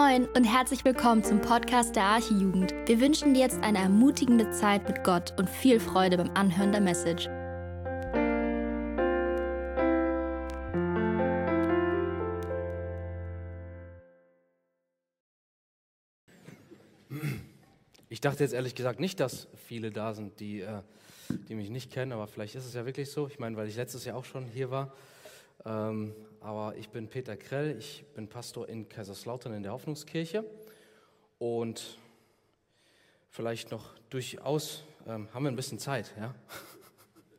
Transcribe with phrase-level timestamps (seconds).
[0.00, 2.72] Moin und herzlich willkommen zum Podcast der Archijugend.
[2.86, 6.80] Wir wünschen dir jetzt eine ermutigende Zeit mit Gott und viel Freude beim Anhören der
[6.80, 7.28] Message.
[18.08, 20.80] Ich dachte jetzt ehrlich gesagt nicht, dass viele da sind, die, äh,
[21.28, 23.28] die mich nicht kennen, aber vielleicht ist es ja wirklich so.
[23.28, 24.94] Ich meine, weil ich letztes Jahr auch schon hier war.
[25.64, 30.44] Ähm, aber ich bin Peter Krell, ich bin Pastor in Kaiserslautern in der Hoffnungskirche
[31.38, 31.98] und
[33.28, 36.34] vielleicht noch durchaus ähm, haben wir ein bisschen Zeit, ja?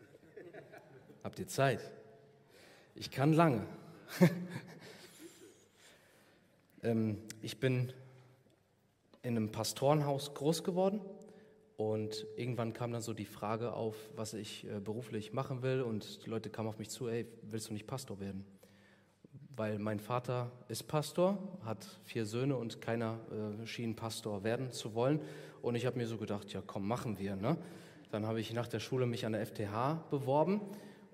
[1.24, 1.92] Habt ihr Zeit?
[2.96, 3.66] Ich kann lange.
[6.84, 7.92] ähm, ich bin
[9.24, 11.02] in einem Pastorenhaus groß geworden
[11.90, 15.82] und irgendwann kam dann so die Frage auf, was ich äh, beruflich machen will.
[15.82, 18.46] Und die Leute kamen auf mich zu, ey, willst du nicht Pastor werden?
[19.56, 24.94] Weil mein Vater ist Pastor, hat vier Söhne und keiner äh, schien Pastor werden zu
[24.94, 25.22] wollen.
[25.64, 27.36] Und ich habe mir so gedacht, ja komm, machen wir.
[27.36, 27.58] Ne?
[28.12, 30.62] Dann habe ich nach der Schule mich an der FTH beworben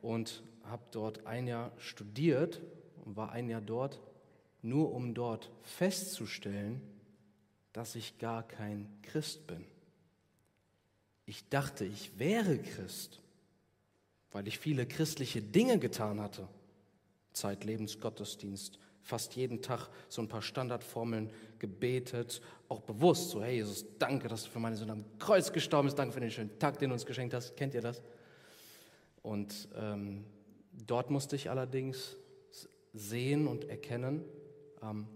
[0.02, 2.62] und habe dort ein Jahr studiert
[3.06, 4.02] und war ein Jahr dort,
[4.62, 6.82] nur um dort festzustellen,
[7.72, 9.64] dass ich gar kein Christ bin.
[11.28, 13.20] Ich dachte, ich wäre Christ,
[14.32, 16.48] weil ich viele christliche Dinge getan hatte.
[17.34, 23.86] Zeitlebens Gottesdienst, fast jeden Tag so ein paar Standardformeln gebetet, auch bewusst, so, hey Jesus,
[24.00, 26.80] danke, dass du für meine Sünde am Kreuz gestorben bist, danke für den schönen Tag,
[26.80, 27.58] den du uns geschenkt hast.
[27.58, 28.02] Kennt ihr das?
[29.22, 30.24] Und ähm,
[30.72, 32.16] dort musste ich allerdings
[32.94, 34.24] sehen und erkennen,
[34.82, 35.08] ähm,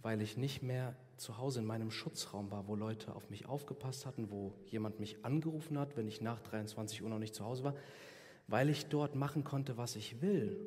[0.00, 4.06] weil ich nicht mehr zu Hause in meinem Schutzraum war, wo Leute auf mich aufgepasst
[4.06, 7.62] hatten, wo jemand mich angerufen hat, wenn ich nach 23 Uhr noch nicht zu Hause
[7.62, 7.74] war,
[8.48, 10.58] weil ich dort machen konnte, was ich will,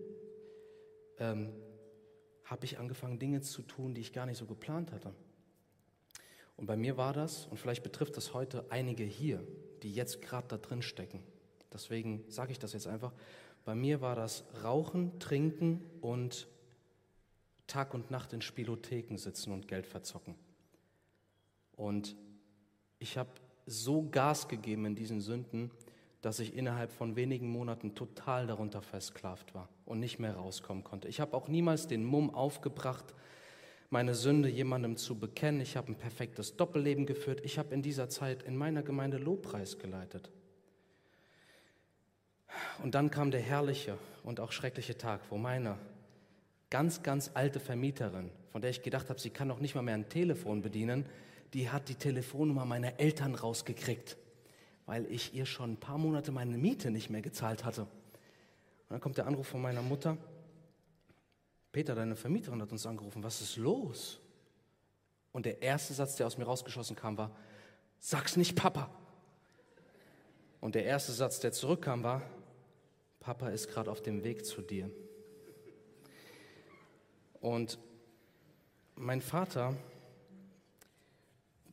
[1.18, 1.52] ähm,
[2.46, 5.14] habe ich angefangen, Dinge zu tun, die ich gar nicht so geplant hatte.
[6.56, 9.46] Und bei mir war das, und vielleicht betrifft das heute einige hier,
[9.82, 11.24] die jetzt gerade da drin stecken.
[11.74, 13.12] Deswegen sage ich das jetzt einfach.
[13.66, 16.48] Bei mir war das Rauchen, Trinken und
[17.74, 20.36] Tag und Nacht in Spielotheken sitzen und Geld verzocken.
[21.76, 22.16] Und
[23.00, 23.32] ich habe
[23.66, 25.72] so Gas gegeben in diesen Sünden,
[26.22, 31.08] dass ich innerhalb von wenigen Monaten total darunter versklavt war und nicht mehr rauskommen konnte.
[31.08, 33.16] Ich habe auch niemals den Mumm aufgebracht,
[33.90, 35.60] meine Sünde jemandem zu bekennen.
[35.60, 37.42] Ich habe ein perfektes Doppelleben geführt.
[37.44, 40.30] Ich habe in dieser Zeit in meiner Gemeinde Lobpreis geleitet.
[42.84, 45.80] Und dann kam der herrliche und auch schreckliche Tag, wo meine
[46.74, 49.94] ganz, ganz alte Vermieterin, von der ich gedacht habe, sie kann noch nicht mal mehr
[49.94, 51.06] ein Telefon bedienen,
[51.54, 54.18] die hat die Telefonnummer meiner Eltern rausgekriegt,
[54.88, 57.84] weil ich ihr schon ein paar Monate meine Miete nicht mehr gezahlt hatte.
[57.84, 57.90] Und
[58.90, 60.18] dann kommt der Anruf von meiner Mutter.
[61.72, 64.20] Peter, deine Vermieterin hat uns angerufen, was ist los?
[65.32, 67.30] Und der erste Satz, der aus mir rausgeschossen kam, war,
[68.00, 68.90] sag's nicht Papa.
[70.60, 72.24] Und der erste Satz, der zurückkam, war,
[73.20, 74.90] Papa ist gerade auf dem Weg zu dir.
[77.44, 77.78] Und
[78.96, 79.76] mein Vater,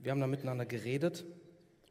[0.00, 1.24] wir haben da miteinander geredet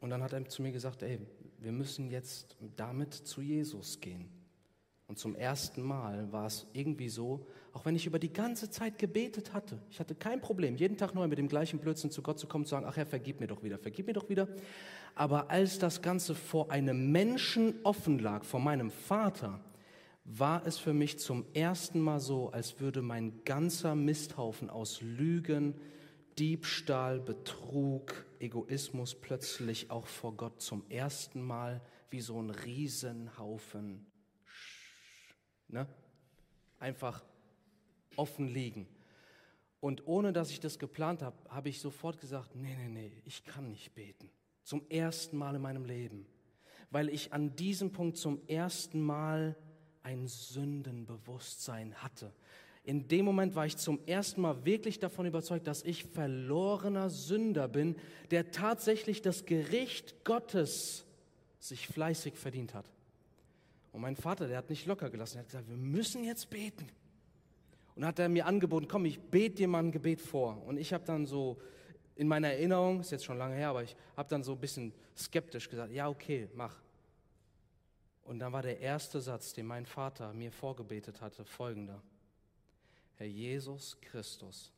[0.02, 1.18] und dann hat er zu mir gesagt, ey,
[1.56, 4.28] wir müssen jetzt damit zu Jesus gehen.
[5.08, 8.98] Und zum ersten Mal war es irgendwie so, auch wenn ich über die ganze Zeit
[8.98, 12.38] gebetet hatte, ich hatte kein Problem, jeden Tag neu mit dem gleichen Blödsinn zu Gott
[12.38, 14.46] zu kommen, zu sagen, ach Herr, vergib mir doch wieder, vergib mir doch wieder.
[15.14, 19.58] Aber als das Ganze vor einem Menschen offen lag, vor meinem Vater,
[20.38, 25.74] war es für mich zum ersten Mal so, als würde mein ganzer Misthaufen aus Lügen,
[26.38, 34.06] Diebstahl, Betrug, Egoismus plötzlich auch vor Gott zum ersten Mal wie so ein Riesenhaufen
[35.68, 35.86] ne?
[36.78, 37.24] einfach
[38.16, 38.86] offen liegen.
[39.80, 43.44] Und ohne dass ich das geplant habe, habe ich sofort gesagt, nee, nee, nee, ich
[43.44, 44.30] kann nicht beten.
[44.62, 46.26] Zum ersten Mal in meinem Leben.
[46.90, 49.56] Weil ich an diesem Punkt zum ersten Mal
[50.02, 52.32] ein Sündenbewusstsein hatte.
[52.82, 57.68] In dem Moment war ich zum ersten Mal wirklich davon überzeugt, dass ich verlorener Sünder
[57.68, 57.96] bin,
[58.30, 61.04] der tatsächlich das Gericht Gottes
[61.58, 62.86] sich fleißig verdient hat.
[63.92, 66.88] Und mein Vater, der hat nicht locker gelassen, er hat gesagt, wir müssen jetzt beten.
[67.96, 70.62] Und hat er mir angeboten, komm, ich bete dir mal ein Gebet vor.
[70.66, 71.58] Und ich habe dann so
[72.16, 74.92] in meiner Erinnerung, ist jetzt schon lange her, aber ich habe dann so ein bisschen
[75.16, 76.76] skeptisch gesagt, ja, okay, mach.
[78.24, 82.02] Und dann war der erste Satz, den mein Vater mir vorgebetet hatte, folgender.
[83.16, 84.72] Herr Jesus Christus,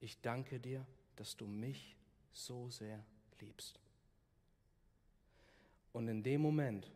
[0.00, 0.86] ich danke dir,
[1.16, 1.96] dass du mich
[2.32, 3.04] so sehr
[3.40, 3.80] liebst.
[5.92, 6.90] Und in dem Moment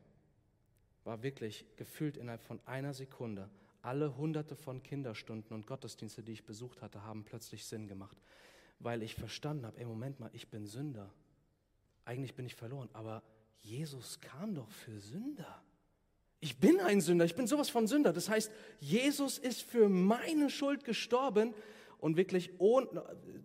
[1.05, 3.51] war wirklich gefühlt innerhalb von einer Sekunde
[3.83, 8.17] alle hunderte von Kinderstunden und Gottesdienste, die ich besucht hatte, haben plötzlich Sinn gemacht,
[8.79, 11.11] weil ich verstanden habe, ey, Moment mal, ich bin Sünder.
[12.05, 13.23] Eigentlich bin ich verloren, aber
[13.63, 15.63] Jesus kam doch für Sünder.
[16.41, 18.13] Ich bin ein Sünder, ich bin sowas von Sünder.
[18.13, 18.51] Das heißt,
[18.81, 21.55] Jesus ist für meine Schuld gestorben
[21.99, 22.89] und wirklich, ohne,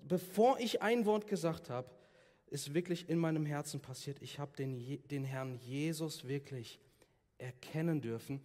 [0.08, 1.90] bevor ich ein Wort gesagt habe,
[2.48, 4.22] ist wirklich in meinem Herzen passiert.
[4.22, 6.80] Ich habe den, den Herrn Jesus wirklich
[7.38, 8.42] erkennen dürfen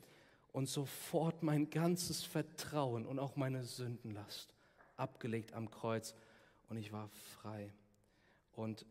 [0.53, 4.55] und sofort mein ganzes Vertrauen und auch meine Sündenlast
[4.97, 6.15] abgelegt am Kreuz
[6.69, 7.73] und ich war frei.
[8.53, 8.85] Und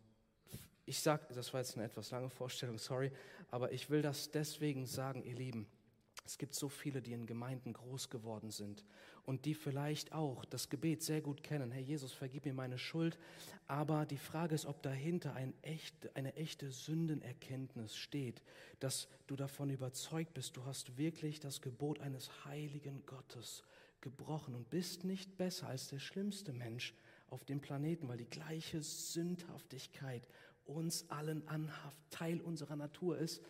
[0.92, 3.14] ich sage, das war jetzt eine etwas lange Vorstellung, sorry,
[3.50, 5.66] aber ich will das deswegen sagen, ihr Lieben.
[6.26, 8.84] Es gibt so viele, die in Gemeinden groß geworden sind
[9.24, 11.72] und die vielleicht auch das Gebet sehr gut kennen.
[11.72, 13.18] Herr Jesus, vergib mir meine Schuld.
[13.68, 18.42] Aber die Frage ist, ob dahinter ein echt, eine echte Sündenerkenntnis steht,
[18.82, 23.64] dass du davon überzeugt bist, du hast wirklich das Gebot eines heiligen Gottes
[24.02, 26.94] gebrochen und bist nicht besser als der schlimmste Mensch
[27.32, 30.28] auf dem Planeten, weil die gleiche Sündhaftigkeit
[30.66, 33.42] uns allen anhaft, Teil unserer Natur ist.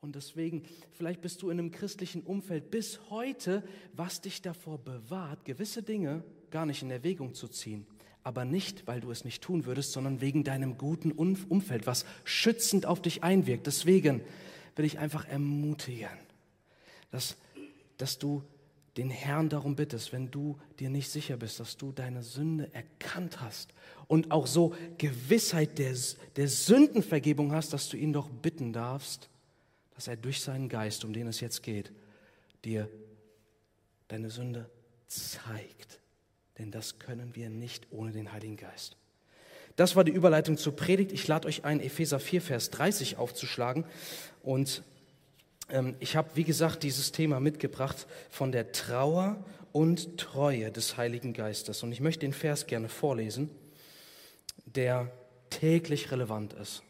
[0.00, 0.62] Und deswegen,
[0.92, 3.64] vielleicht bist du in einem christlichen Umfeld bis heute,
[3.94, 7.86] was dich davor bewahrt, gewisse Dinge gar nicht in Erwägung zu ziehen.
[8.22, 12.86] Aber nicht, weil du es nicht tun würdest, sondern wegen deinem guten Umfeld, was schützend
[12.86, 13.66] auf dich einwirkt.
[13.66, 14.22] Deswegen
[14.76, 16.08] will ich einfach ermutigen,
[17.10, 17.36] dass,
[17.96, 18.42] dass du
[18.96, 23.40] den Herrn darum bittest, wenn du dir nicht sicher bist, dass du deine Sünde erkannt
[23.40, 23.72] hast
[24.06, 25.94] und auch so Gewissheit der,
[26.36, 29.28] der Sündenvergebung hast, dass du ihn doch bitten darfst,
[29.94, 31.92] dass er durch seinen Geist, um den es jetzt geht,
[32.64, 32.88] dir
[34.08, 34.68] deine Sünde
[35.06, 36.00] zeigt.
[36.58, 38.96] Denn das können wir nicht ohne den Heiligen Geist.
[39.76, 41.12] Das war die Überleitung zur Predigt.
[41.12, 43.84] Ich lade euch ein, Epheser 4, Vers 30 aufzuschlagen.
[44.42, 44.82] Und
[46.00, 51.82] ich habe, wie gesagt, dieses Thema mitgebracht von der Trauer und Treue des Heiligen Geistes.
[51.82, 53.50] Und ich möchte den Vers gerne vorlesen,
[54.64, 55.10] der
[55.50, 56.82] täglich relevant ist.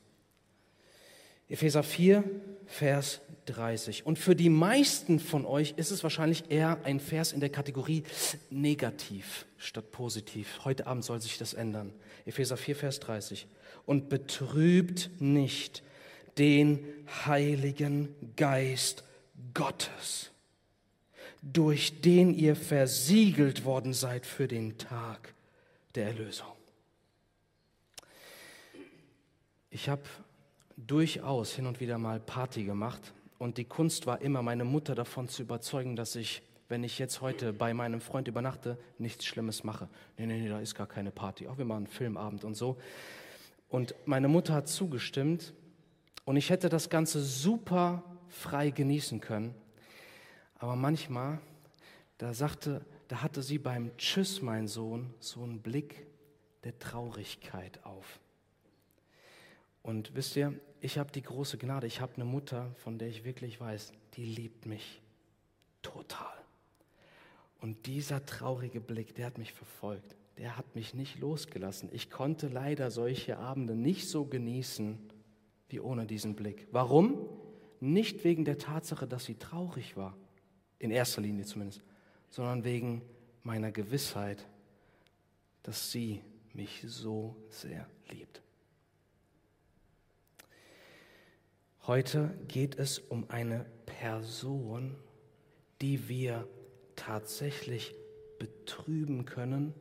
[1.48, 2.22] Epheser 4,
[2.66, 4.04] Vers 30.
[4.04, 8.04] Und für die meisten von euch ist es wahrscheinlich eher ein Vers in der Kategorie
[8.50, 10.60] negativ statt positiv.
[10.64, 11.92] Heute Abend soll sich das ändern.
[12.26, 13.46] Epheser 4, Vers 30.
[13.86, 15.82] Und betrübt nicht
[16.38, 16.85] den
[17.26, 19.05] Heiligen Geist
[19.55, 20.31] Gottes,
[21.43, 25.35] durch den ihr versiegelt worden seid für den Tag
[25.94, 26.46] der Erlösung.
[29.70, 30.02] Ich habe
[30.76, 33.12] durchaus hin und wieder mal Party gemacht.
[33.38, 37.20] Und die Kunst war immer, meine Mutter davon zu überzeugen, dass ich, wenn ich jetzt
[37.20, 39.88] heute bei meinem Freund übernachte, nichts Schlimmes mache.
[40.17, 41.46] Nee, nee, nee, da ist gar keine Party.
[41.46, 42.76] Auch wir machen einen Filmabend und so.
[43.69, 45.52] Und meine Mutter hat zugestimmt.
[46.28, 49.54] Und ich hätte das Ganze super frei genießen können.
[50.58, 51.40] Aber manchmal,
[52.19, 56.06] da sagte, da hatte sie beim Tschüss, mein Sohn, so einen Blick
[56.64, 58.20] der Traurigkeit auf.
[59.82, 60.52] Und wisst ihr,
[60.82, 64.26] ich habe die große Gnade, ich habe eine Mutter, von der ich wirklich weiß, die
[64.26, 65.00] liebt mich
[65.81, 66.36] total.
[67.58, 71.88] Und dieser traurige Blick, der hat mich verfolgt, der hat mich nicht losgelassen.
[71.90, 74.98] Ich konnte leider solche Abende nicht so genießen
[75.69, 76.67] wie ohne diesen Blick.
[76.70, 77.29] Warum?
[77.81, 80.17] Nicht wegen der Tatsache, dass sie traurig war,
[80.79, 81.82] in erster Linie zumindest,
[82.31, 83.03] sondern wegen
[83.43, 84.46] meiner Gewissheit,
[85.63, 86.22] dass sie
[86.53, 88.43] mich so sehr liebt.
[91.87, 94.96] Heute geht es um eine Person,
[95.81, 96.46] die wir
[96.96, 97.94] tatsächlich
[98.39, 99.72] betrüben können.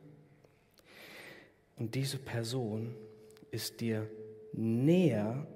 [1.76, 2.94] Und diese Person
[3.50, 4.08] ist dir
[4.52, 5.46] näher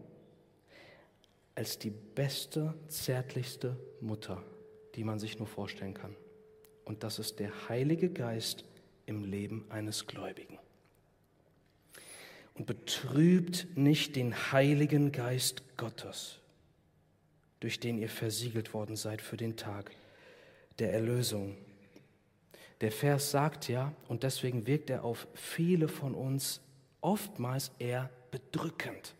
[1.54, 4.42] als die beste, zärtlichste Mutter,
[4.94, 6.16] die man sich nur vorstellen kann.
[6.84, 8.64] Und das ist der Heilige Geist
[9.06, 10.58] im Leben eines Gläubigen
[12.54, 16.38] und betrübt nicht den Heiligen Geist Gottes,
[17.60, 19.90] durch den ihr versiegelt worden seid für den Tag
[20.78, 21.56] der Erlösung.
[22.80, 26.60] Der Vers sagt ja, und deswegen wirkt er auf viele von uns
[27.00, 29.14] oftmals eher bedrückend.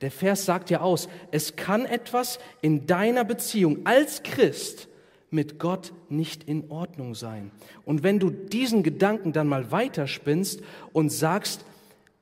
[0.00, 4.88] Der Vers sagt ja aus, es kann etwas in deiner Beziehung als Christ
[5.30, 7.50] mit Gott nicht in Ordnung sein.
[7.84, 10.60] Und wenn du diesen Gedanken dann mal weiterspinnst
[10.92, 11.64] und sagst,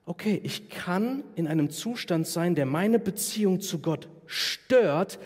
[0.07, 5.19] okay, ich kann in einem Zustand sein, der meine Beziehung zu Gott stört,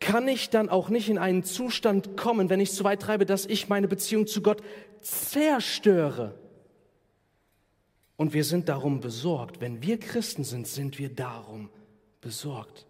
[0.00, 3.44] kann ich dann auch nicht in einen Zustand kommen, wenn ich so weit treibe, dass
[3.44, 4.62] ich meine Beziehung zu Gott
[5.02, 6.34] zerstöre.
[8.20, 9.62] Und wir sind darum besorgt.
[9.62, 11.70] Wenn wir Christen sind, sind wir darum
[12.20, 12.84] besorgt.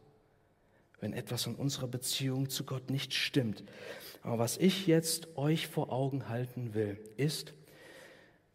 [0.99, 3.63] Wenn etwas in unserer Beziehung zu Gott nicht stimmt.
[4.25, 7.55] Aber was ich jetzt euch vor Augen halten will, ist,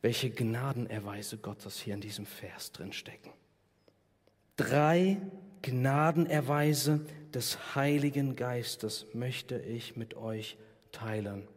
[0.02, 3.32] welche Gnadenerweise Gottes hier in diesem Vers drin stecken.
[4.58, 5.16] Drei
[5.62, 10.58] Gnadenerweise des Heiligen Geistes möchte ich mit euch
[10.92, 11.48] teilen.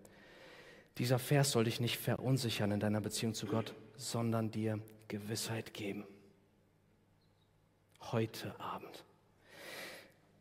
[0.98, 4.78] Dieser Vers soll dich nicht verunsichern in deiner Beziehung zu Gott, sondern dir
[5.08, 6.06] Gewissheit geben.
[8.00, 9.04] Heute Abend.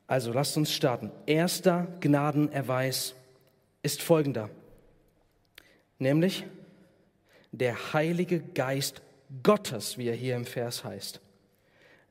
[0.06, 1.12] Also lasst uns starten.
[1.26, 3.16] Erster Gnadenerweis
[3.82, 4.50] ist folgender,
[6.00, 6.46] nämlich
[7.52, 9.02] der Heilige Geist
[9.44, 11.20] Gottes, wie er hier im Vers heißt,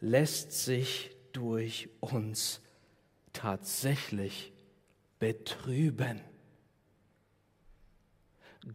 [0.01, 2.61] lässt sich durch uns
[3.33, 4.53] tatsächlich
[5.19, 6.21] betrüben.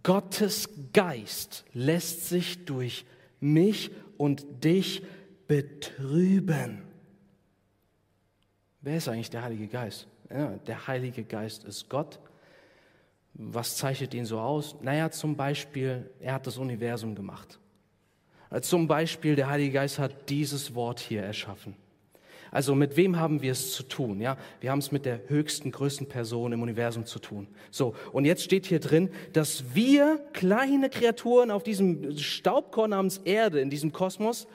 [0.03, 3.05] Gottes Geist lässt sich durch
[3.41, 5.03] mich und dich
[5.47, 6.83] betrüben.
[8.79, 10.07] Wer ist eigentlich der Heilige Geist?
[10.29, 12.19] Ja, der Heilige Geist ist Gott.
[13.33, 14.75] Was zeichnet ihn so aus?
[14.81, 17.59] Naja, zum Beispiel, er hat das Universum gemacht.
[18.61, 21.75] Zum Beispiel, der Heilige Geist hat dieses Wort hier erschaffen.
[22.51, 24.19] Also mit wem haben wir es zu tun?
[24.19, 27.47] Ja, wir haben es mit der höchsten, größten Person im Universum zu tun.
[27.71, 33.61] So, und jetzt steht hier drin, dass wir kleine Kreaturen auf diesem Staubkorn namens Erde,
[33.61, 34.47] in diesem Kosmos,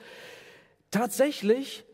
[0.91, 1.85] tatsächlich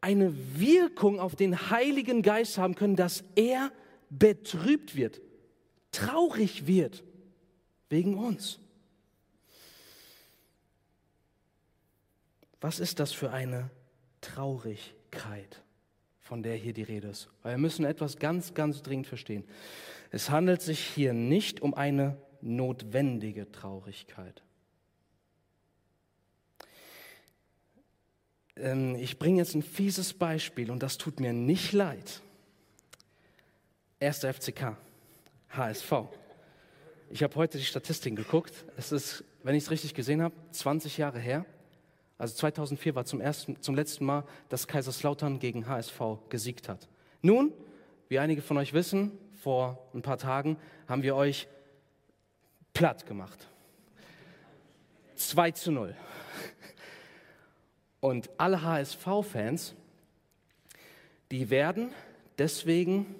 [0.00, 3.72] eine Wirkung auf den Heiligen Geist haben können, dass er
[4.10, 5.20] betrübt wird,
[5.90, 7.02] traurig wird
[7.88, 8.60] wegen uns.
[12.60, 13.70] Was ist das für eine
[14.20, 14.97] Traurigkeit,
[16.20, 17.28] von der hier die Rede ist?
[17.42, 19.44] Weil wir müssen etwas ganz, ganz dringend verstehen.
[20.10, 24.42] Es handelt sich hier nicht um eine notwendige Traurigkeit.
[28.56, 32.22] Ähm, ich bringe jetzt ein fieses Beispiel und das tut mir nicht leid.
[34.00, 34.76] Erster FCK,
[35.50, 35.92] HSV.
[37.10, 38.52] Ich habe heute die Statistiken geguckt.
[38.76, 41.46] Es ist, wenn ich es richtig gesehen habe, 20 Jahre her.
[42.18, 46.88] Also 2004 war zum, ersten, zum letzten Mal, dass Kaiserslautern gegen HSV gesiegt hat.
[47.22, 47.52] Nun,
[48.08, 50.56] wie einige von euch wissen, vor ein paar Tagen
[50.88, 51.46] haben wir euch
[52.74, 53.48] platt gemacht.
[55.14, 55.94] 2 zu 0.
[58.00, 59.74] Und alle HSV-Fans,
[61.30, 61.92] die werden
[62.38, 63.14] deswegen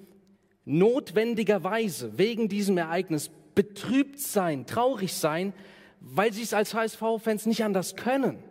[0.65, 5.53] notwendigerweise wegen diesem Ereignis betrübt sein, traurig sein,
[5.99, 8.41] weil sie es als HSV-Fans nicht anders können.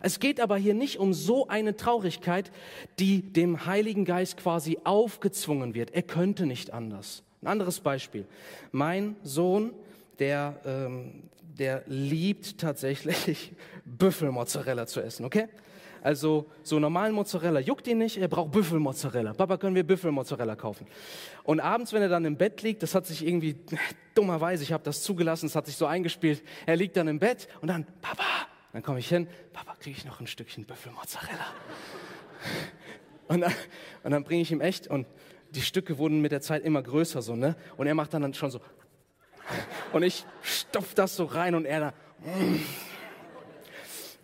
[0.00, 2.50] Es geht aber hier nicht um so eine Traurigkeit,
[2.98, 5.90] die dem Heiligen Geist quasi aufgezwungen wird.
[5.92, 7.22] Er könnte nicht anders.
[7.42, 8.26] Ein anderes Beispiel.
[8.72, 9.72] Mein Sohn,
[10.18, 13.52] der, ähm, der liebt tatsächlich
[13.84, 15.48] Büffelmozzarella zu essen, okay?
[16.02, 19.34] Also so normalen Mozzarella juckt ihn nicht, er braucht Büffelmozzarella.
[19.34, 20.86] Papa, können wir Büffelmozzarella kaufen?
[21.42, 23.56] Und abends, wenn er dann im Bett liegt, das hat sich irgendwie,
[24.14, 27.48] dummerweise, ich habe das zugelassen, es hat sich so eingespielt, er liegt dann im Bett
[27.60, 28.24] und dann, Papa,
[28.78, 31.46] dann komme ich hin, Papa, kriege ich noch ein Stückchen Büffelmozzarella?
[33.26, 33.52] Und dann,
[34.04, 35.04] und dann bringe ich ihm echt und
[35.50, 37.56] die Stücke wurden mit der Zeit immer größer so, ne?
[37.76, 38.60] Und er macht dann, dann schon so
[39.92, 41.92] und ich stopf das so rein und er da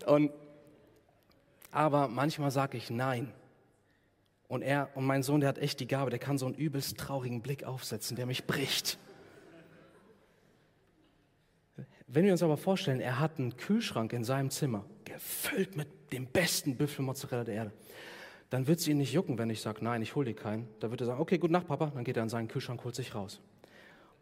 [0.07, 0.31] und
[1.73, 3.35] aber manchmal sage ich nein.
[4.47, 6.97] Und er und mein Sohn, der hat echt die Gabe, der kann so einen übelst
[6.97, 8.99] traurigen Blick aufsetzen, der mich bricht.
[12.07, 16.27] Wenn wir uns aber vorstellen, er hat einen Kühlschrank in seinem Zimmer, gefüllt mit dem
[16.27, 17.73] besten Büffelmozzarella der Erde,
[18.51, 20.69] dann wird es ihn nicht jucken, wenn ich sage, nein, ich hole dir keinen.
[20.81, 21.91] Da wird er sagen, okay, gut Nacht, Papa.
[21.95, 23.41] Dann geht er in seinen Kühlschrank, holt sich raus.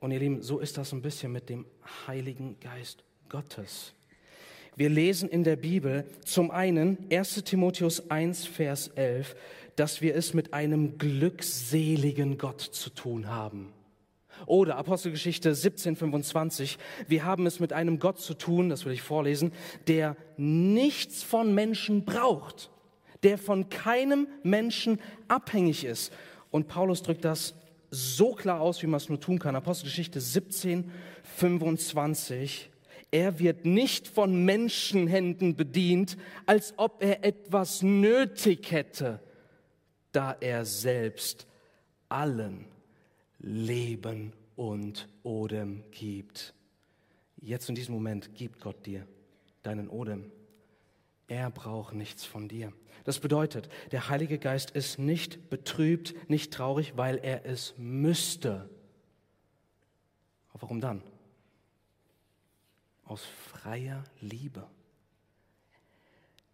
[0.01, 1.67] Und ihr Lieben, so ist das ein bisschen mit dem
[2.07, 3.95] Heiligen Geist Gottes.
[4.75, 9.37] Wir lesen in der Bibel zum einen 1 Timotheus 1, Vers 11,
[9.77, 13.73] dass wir es mit einem glückseligen Gott zu tun haben.
[14.47, 16.79] Oder Apostelgeschichte 17,25.
[17.09, 19.53] Wir haben es mit einem Gott zu tun, das will ich vorlesen,
[19.87, 22.71] der nichts von Menschen braucht,
[23.23, 26.13] der von keinem Menschen abhängig ist.
[26.51, 27.55] Und Paulus drückt das
[27.91, 29.55] so klar aus, wie man es nur tun kann.
[29.55, 32.67] Apostelgeschichte 17,25.
[33.11, 39.21] Er wird nicht von Menschenhänden bedient, als ob er etwas nötig hätte,
[40.13, 41.47] da er selbst
[42.09, 42.72] allen
[43.43, 46.55] Leben und Odem gibt.
[47.37, 49.07] Jetzt in diesem Moment gibt Gott dir
[49.63, 50.31] deinen Odem.
[51.29, 52.73] Er braucht nichts von dir.
[53.05, 58.69] Das bedeutet, der Heilige Geist ist nicht betrübt, nicht traurig, weil er es müsste.
[60.53, 61.03] Warum dann?
[63.05, 64.69] Aus freier Liebe.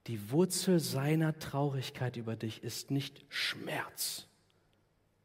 [0.06, 4.27] Die Wurzel seiner Traurigkeit über dich ist nicht Schmerz,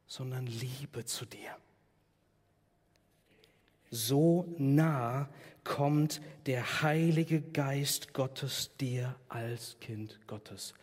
[0.06, 1.56] sondern Liebe zu dir.
[3.90, 5.28] So nah
[5.62, 10.74] kommt der Heilige Geist Gottes dir als Kind Gottes.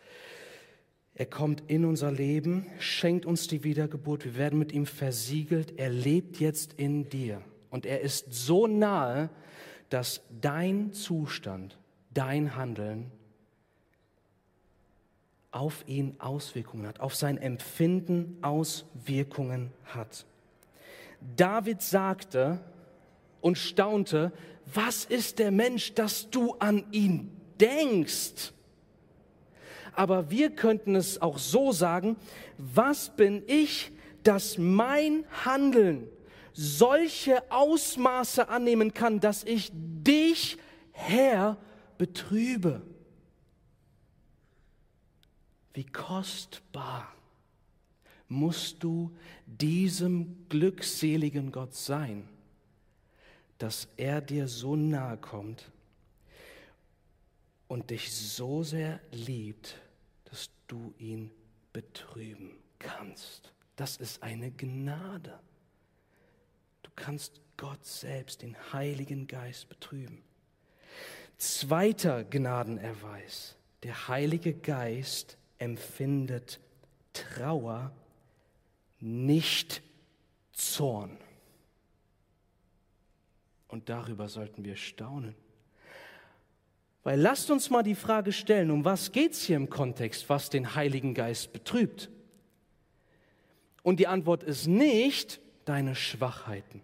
[1.14, 5.90] Er kommt in unser Leben, schenkt uns die Wiedergeburt, wir werden mit ihm versiegelt, er
[5.90, 9.28] lebt jetzt in dir und er ist so nahe,
[9.90, 11.78] dass dein Zustand,
[12.14, 13.10] dein Handeln
[15.52, 20.26] auf ihn Auswirkungen hat, auf sein Empfinden Auswirkungen hat.
[21.36, 22.58] David sagte
[23.40, 24.32] und staunte,
[24.74, 27.30] was ist der Mensch, dass du an ihn
[27.60, 28.52] denkst?
[29.94, 32.16] Aber wir könnten es auch so sagen,
[32.56, 33.92] was bin ich,
[34.22, 36.08] dass mein Handeln
[36.54, 40.56] solche Ausmaße annehmen kann, dass ich dich,
[40.92, 41.58] Herr,
[41.98, 42.82] betrübe.
[45.74, 47.14] Wie kostbar
[48.28, 49.14] musst du
[49.46, 52.28] diesem glückseligen Gott sein,
[53.58, 55.70] dass er dir so nahe kommt
[57.68, 59.80] und dich so sehr liebt,
[60.24, 61.30] dass du ihn
[61.72, 63.52] betrüben kannst.
[63.76, 65.38] Das ist eine Gnade.
[66.82, 70.22] Du kannst Gott selbst, den Heiligen Geist, betrüben.
[71.38, 73.56] Zweiter Gnadenerweis.
[73.82, 76.58] Der Heilige Geist empfindet
[77.12, 77.92] Trauer,
[78.98, 79.82] nicht
[80.52, 81.16] Zorn.
[83.68, 85.34] Und darüber sollten wir staunen.
[87.04, 90.50] Weil lasst uns mal die Frage stellen, um was geht es hier im Kontext, was
[90.50, 92.10] den Heiligen Geist betrübt?
[93.82, 96.82] Und die Antwort ist nicht deine Schwachheiten.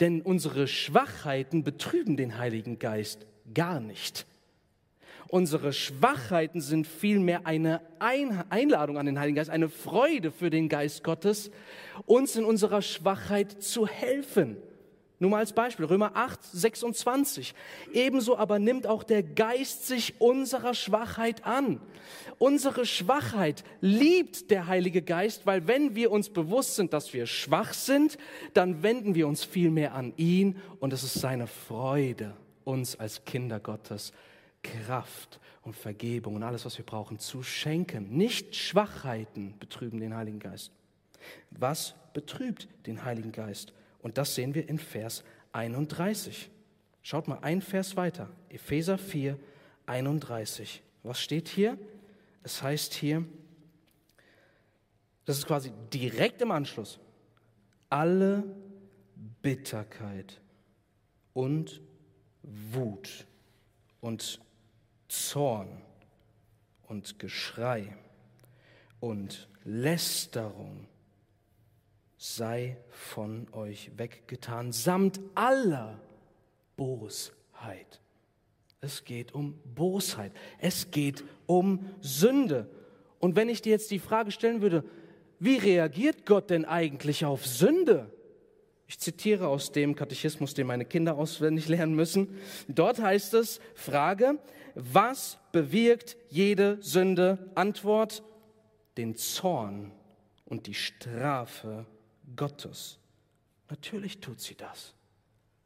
[0.00, 4.26] Denn unsere Schwachheiten betrüben den Heiligen Geist gar nicht.
[5.30, 11.04] Unsere Schwachheiten sind vielmehr eine Einladung an den Heiligen Geist, eine Freude für den Geist
[11.04, 11.52] Gottes,
[12.04, 14.56] uns in unserer Schwachheit zu helfen.
[15.20, 17.54] Nur mal als Beispiel, Römer 8, 26.
[17.92, 21.80] Ebenso aber nimmt auch der Geist sich unserer Schwachheit an.
[22.38, 27.72] Unsere Schwachheit liebt der Heilige Geist, weil wenn wir uns bewusst sind, dass wir schwach
[27.72, 28.18] sind,
[28.52, 33.24] dann wenden wir uns viel mehr an ihn und es ist seine Freude, uns als
[33.24, 34.12] Kinder Gottes
[34.62, 38.16] Kraft und Vergebung und alles, was wir brauchen, zu schenken.
[38.16, 40.72] Nicht Schwachheiten betrüben den Heiligen Geist.
[41.50, 43.72] Was betrübt den Heiligen Geist?
[44.00, 46.50] Und das sehen wir in Vers 31.
[47.02, 48.30] Schaut mal ein Vers weiter.
[48.48, 49.38] Epheser 4,
[49.86, 50.82] 31.
[51.02, 51.78] Was steht hier?
[52.42, 53.24] Es heißt hier,
[55.24, 56.98] das ist quasi direkt im Anschluss,
[57.88, 58.44] alle
[59.42, 60.40] Bitterkeit
[61.34, 61.80] und
[62.42, 63.26] Wut
[64.00, 64.40] und
[65.10, 65.82] Zorn
[66.86, 67.96] und Geschrei
[69.00, 70.86] und Lästerung
[72.16, 76.00] sei von euch weggetan, samt aller
[76.76, 78.00] Bosheit.
[78.80, 80.32] Es geht um Bosheit.
[80.58, 82.70] Es geht um Sünde.
[83.18, 84.84] Und wenn ich dir jetzt die Frage stellen würde,
[85.40, 88.12] wie reagiert Gott denn eigentlich auf Sünde?
[88.90, 92.40] Ich zitiere aus dem Katechismus, den meine Kinder auswendig lernen müssen.
[92.66, 94.40] Dort heißt es, Frage,
[94.74, 97.38] was bewirkt jede Sünde?
[97.54, 98.24] Antwort,
[98.96, 99.92] den Zorn
[100.44, 101.86] und die Strafe
[102.34, 102.98] Gottes.
[103.68, 104.96] Natürlich tut sie das.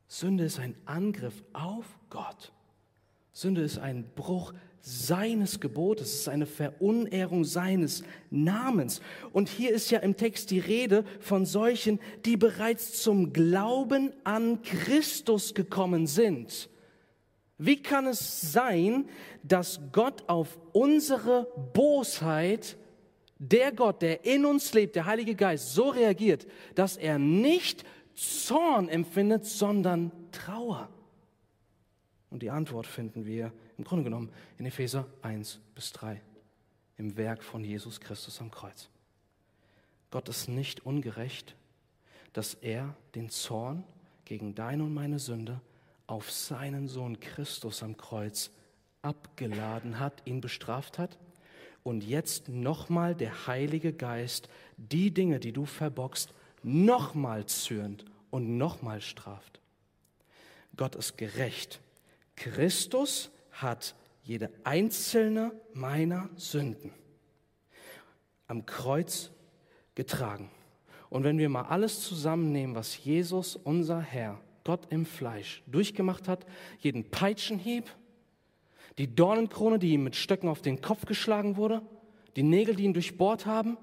[0.07, 2.53] Sünde ist ein Angriff auf Gott.
[3.33, 4.53] Sünde ist ein Bruch
[4.87, 9.01] seines Gebotes, es ist eine Verunehrung seines Namens.
[9.33, 14.61] Und hier ist ja im Text die Rede von solchen, die bereits zum Glauben an
[14.61, 16.69] Christus gekommen sind.
[17.57, 19.09] Wie kann es sein,
[19.43, 22.77] dass Gott auf unsere Bosheit
[23.39, 28.91] der Gott, der in uns lebt, der Heilige Geist, so reagiert, dass er nicht Zorn
[28.91, 30.91] empfindet, sondern Trauer.
[32.29, 36.21] Und die Antwort finden wir im Grunde genommen in Epheser 1 bis 3,
[36.99, 38.89] im Werk von Jesus Christus am Kreuz.
[40.11, 41.57] Gott ist nicht ungerecht,
[42.33, 43.85] dass er den Zorn
[44.25, 45.61] gegen deine und meine Sünde
[46.07, 48.51] auf seinen Sohn Christus am Kreuz
[49.03, 51.19] abgeladen hat, ihn bestraft hat
[51.83, 56.33] und jetzt nochmal der Heilige Geist die Dinge, die du verbockst,
[56.63, 59.61] nochmal zürnt und nochmal straft.
[60.77, 61.81] Gott ist gerecht.
[62.37, 66.93] Christus hat jede einzelne meiner Sünden
[68.47, 69.31] am Kreuz
[69.95, 70.51] getragen.
[71.11, 76.47] Und wenn wir mal alles zusammennehmen, was Jesus, unser Herr, Gott im Fleisch, durchgemacht hat,
[76.81, 77.85] jeden Peitschenhieb,
[78.99, 81.83] die Dornenkrone, die ihm mit Stöcken auf den Kopf geschlagen wurde,
[82.37, 83.77] die Nägel, die ihn durchbohrt haben,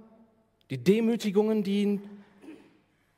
[0.69, 2.09] die Demütigungen, die, ihn,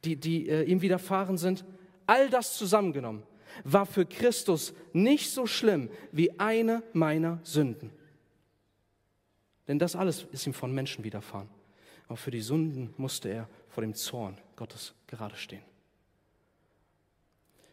[0.04, 1.66] die, die äh, ihm widerfahren sind,
[2.06, 3.24] all das zusammengenommen,
[3.64, 7.92] war für Christus nicht so schlimm wie eine meiner Sünden.
[9.68, 11.50] Denn das alles ist ihm von Menschen widerfahren.
[12.08, 15.64] Aber für die Sünden musste er vor dem Zorn Gottes gerade stehen.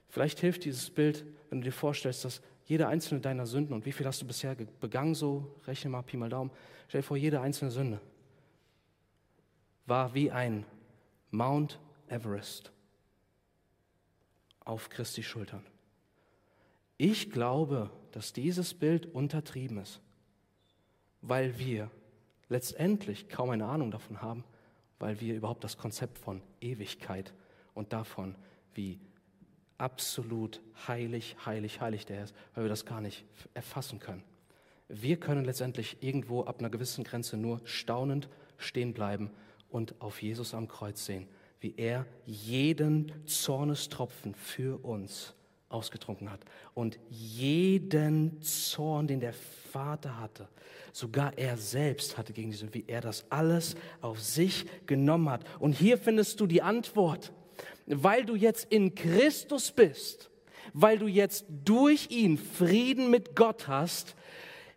[0.08, 3.92] Vielleicht hilft dieses Bild, wenn du dir vorstellst, dass jede einzelne deiner Sünden, und wie
[3.92, 6.50] viel hast du bisher begangen, so rechne mal Pi mal Daumen,
[6.88, 8.00] stell dir vor, jede einzelne Sünde
[9.86, 10.64] war wie ein
[11.32, 12.70] Mount Everest
[14.70, 15.66] auf Christi Schultern.
[16.96, 20.00] Ich glaube, dass dieses Bild untertrieben ist,
[21.22, 21.90] weil wir
[22.48, 24.44] letztendlich kaum eine Ahnung davon haben,
[25.00, 27.34] weil wir überhaupt das Konzept von Ewigkeit
[27.74, 28.36] und davon,
[28.74, 29.00] wie
[29.76, 34.22] absolut heilig, heilig, heilig der ist, weil wir das gar nicht erfassen können.
[34.86, 39.30] Wir können letztendlich irgendwo ab einer gewissen Grenze nur staunend stehen bleiben
[39.68, 41.26] und auf Jesus am Kreuz sehen,
[41.60, 45.34] wie er jeden Zornestropfen für uns
[45.68, 46.40] ausgetrunken hat
[46.74, 50.48] und jeden Zorn, den der Vater hatte,
[50.92, 55.44] sogar er selbst hatte gegen diese, wie er das alles auf sich genommen hat.
[55.60, 57.32] Und hier findest du die Antwort,
[57.86, 60.30] weil du jetzt in Christus bist,
[60.72, 64.16] weil du jetzt durch ihn Frieden mit Gott hast,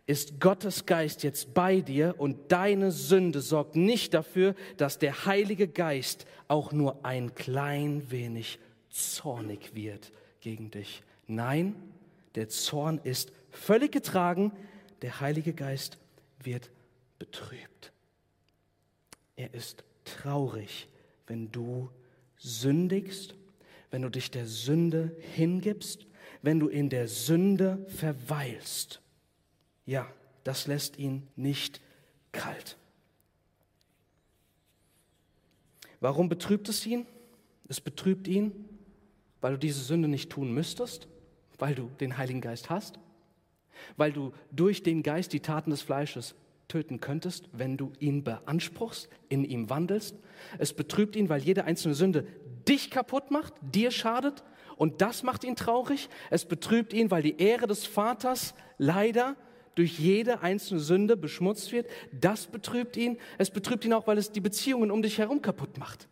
[0.06, 5.66] ist Gottes Geist jetzt bei dir und deine Sünde sorgt nicht dafür, dass der Heilige
[5.66, 8.58] Geist auch nur ein klein wenig
[8.90, 11.02] zornig wird gegen dich.
[11.26, 11.74] Nein,
[12.34, 14.52] der Zorn ist völlig getragen,
[15.00, 15.98] der Heilige Geist
[16.42, 16.70] wird
[17.18, 17.92] betrübt.
[19.36, 20.88] Er ist traurig,
[21.26, 21.90] wenn du
[22.36, 23.34] sündigst,
[23.90, 26.06] wenn du dich der Sünde hingibst,
[26.42, 29.00] wenn du in der Sünde verweilst.
[29.86, 30.06] Ja,
[30.44, 31.80] das lässt ihn nicht
[32.32, 32.76] kalt.
[36.00, 37.06] Warum betrübt es ihn?
[37.68, 38.52] Es betrübt ihn,
[39.40, 41.08] weil du diese Sünde nicht tun müsstest,
[41.58, 42.98] weil du den Heiligen Geist hast,
[43.96, 46.34] weil du durch den Geist die Taten des Fleisches
[46.68, 50.16] töten könntest, wenn du ihn beanspruchst, in ihm wandelst.
[50.58, 52.26] Es betrübt ihn, weil jede einzelne Sünde
[52.68, 54.42] dich kaputt macht, dir schadet
[54.76, 56.08] und das macht ihn traurig.
[56.30, 59.36] Es betrübt ihn, weil die Ehre des Vaters leider
[59.74, 61.88] durch jede einzelne Sünde beschmutzt wird.
[62.12, 63.18] Das betrübt ihn.
[63.38, 66.08] Es betrübt ihn auch, weil es die Beziehungen um dich herum kaputt macht.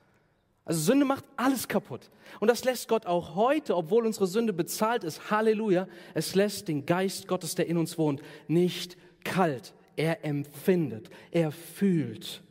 [0.64, 2.10] Also Sünde macht alles kaputt.
[2.40, 6.86] Und das lässt Gott auch heute, obwohl unsere Sünde bezahlt ist, Halleluja, es lässt den
[6.86, 9.74] Geist Gottes, der in uns wohnt, nicht kalt.
[9.96, 12.42] Er empfindet, er fühlt,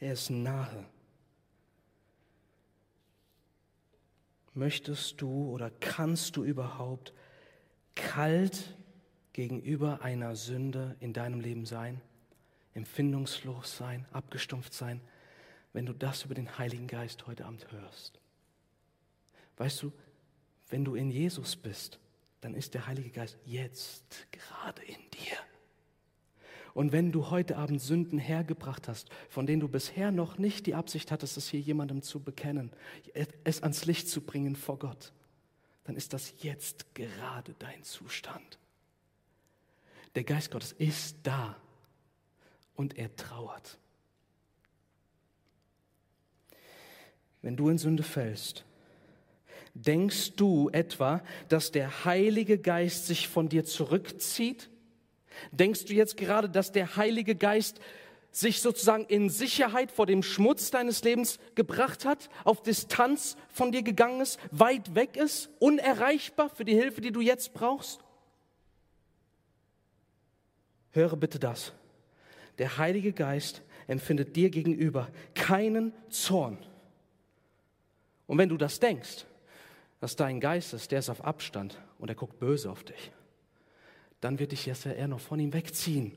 [0.00, 0.84] er ist nahe.
[4.52, 7.12] Möchtest du oder kannst du überhaupt
[7.94, 8.76] kalt
[9.34, 12.00] gegenüber einer Sünde in deinem Leben sein,
[12.72, 15.02] empfindungslos sein, abgestumpft sein,
[15.74, 18.18] wenn du das über den Heiligen Geist heute Abend hörst.
[19.58, 19.92] Weißt du,
[20.70, 21.98] wenn du in Jesus bist,
[22.40, 25.36] dann ist der Heilige Geist jetzt gerade in dir.
[26.72, 30.74] Und wenn du heute Abend Sünden hergebracht hast, von denen du bisher noch nicht die
[30.74, 32.70] Absicht hattest, es hier jemandem zu bekennen,
[33.44, 35.12] es ans Licht zu bringen vor Gott,
[35.84, 38.58] dann ist das jetzt gerade dein Zustand.
[40.14, 41.56] Der Geist Gottes ist da
[42.74, 43.78] und er trauert.
[47.42, 48.64] Wenn du in Sünde fällst,
[49.74, 54.70] denkst du etwa, dass der Heilige Geist sich von dir zurückzieht?
[55.50, 57.80] Denkst du jetzt gerade, dass der Heilige Geist
[58.30, 63.82] sich sozusagen in Sicherheit vor dem Schmutz deines Lebens gebracht hat, auf Distanz von dir
[63.82, 68.03] gegangen ist, weit weg ist, unerreichbar für die Hilfe, die du jetzt brauchst?
[70.94, 71.72] Höre bitte das.
[72.58, 76.58] Der Heilige Geist empfindet dir gegenüber keinen Zorn.
[78.26, 79.26] Und wenn du das denkst,
[80.00, 83.10] dass dein Geist ist, der ist auf Abstand und er guckt böse auf dich,
[84.20, 86.12] dann wird dich jetzt eher noch von ihm wegziehen.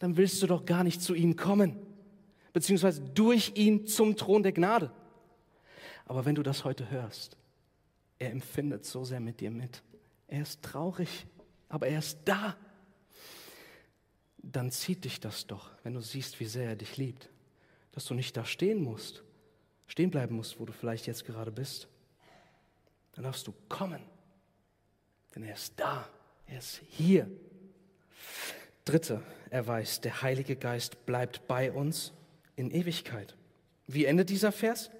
[0.00, 1.78] Dann willst du doch gar nicht zu ihm kommen,
[2.52, 4.90] beziehungsweise durch ihn zum Thron der Gnade.
[6.04, 7.36] Aber wenn du das heute hörst,
[8.18, 9.82] er empfindet so sehr mit dir mit.
[10.26, 11.26] Er ist traurig,
[11.68, 12.56] aber er ist da
[14.52, 17.30] dann zieht dich das doch, wenn du siehst, wie sehr er dich liebt,
[17.92, 19.22] dass du nicht da stehen musst,
[19.86, 21.88] stehen bleiben musst, wo du vielleicht jetzt gerade bist.
[23.12, 24.02] Dann darfst du kommen,
[25.34, 26.08] denn er ist da,
[26.46, 27.30] er ist hier.
[28.84, 32.12] Dritte Erweis, der Heilige Geist bleibt bei uns
[32.56, 33.36] in Ewigkeit.
[33.86, 34.90] Wie endet dieser Vers?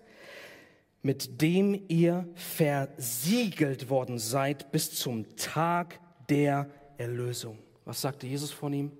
[1.03, 7.59] Mit dem ihr versiegelt worden seid bis zum Tag der Erlösung.
[7.85, 8.93] Was sagte Jesus von ihm?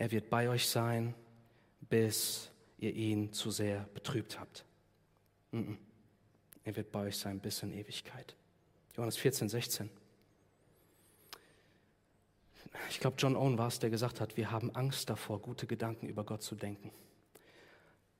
[0.00, 1.14] Er wird bei euch sein,
[1.82, 4.64] bis ihr ihn zu sehr betrübt habt.
[5.52, 8.34] Er wird bei euch sein bis in Ewigkeit.
[8.96, 9.90] Johannes 14, 16.
[12.88, 16.08] Ich glaube, John Owen war es, der gesagt hat, wir haben Angst davor, gute Gedanken
[16.08, 16.90] über Gott zu denken.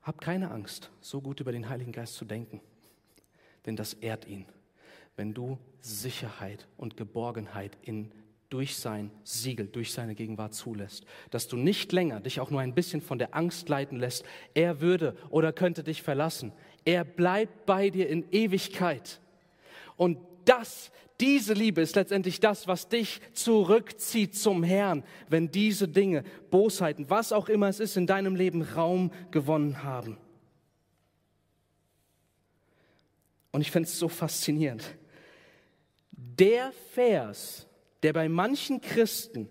[0.02, 2.60] Hab keine Angst, so gut über den Heiligen Geist zu denken,
[3.64, 4.44] denn das ehrt ihn,
[5.16, 8.12] wenn du Sicherheit und Geborgenheit in
[8.50, 11.06] durch sein Siegel, durch seine Gegenwart zulässt.
[11.30, 14.80] Dass du nicht länger dich auch nur ein bisschen von der Angst leiten lässt, er
[14.80, 16.52] würde oder könnte dich verlassen.
[16.84, 19.20] Er bleibt bei dir in Ewigkeit.
[19.96, 26.24] Und das, diese Liebe ist letztendlich das, was dich zurückzieht zum Herrn, wenn diese Dinge,
[26.50, 30.16] Bosheiten, was auch immer es ist, in deinem Leben Raum gewonnen haben.
[33.52, 34.84] Und ich finde es so faszinierend.
[36.10, 37.66] Der Vers,
[38.02, 39.48] der bei manchen Christen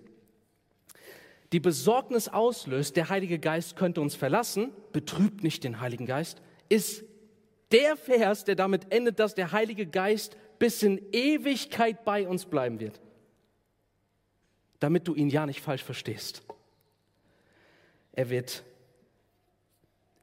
[1.51, 7.03] die Besorgnis auslöst, der Heilige Geist könnte uns verlassen, betrübt nicht den Heiligen Geist, ist
[7.71, 12.79] der Vers, der damit endet, dass der Heilige Geist bis in Ewigkeit bei uns bleiben
[12.79, 12.99] wird.
[14.79, 16.43] Damit du ihn ja nicht falsch verstehst.
[18.13, 18.63] Er wird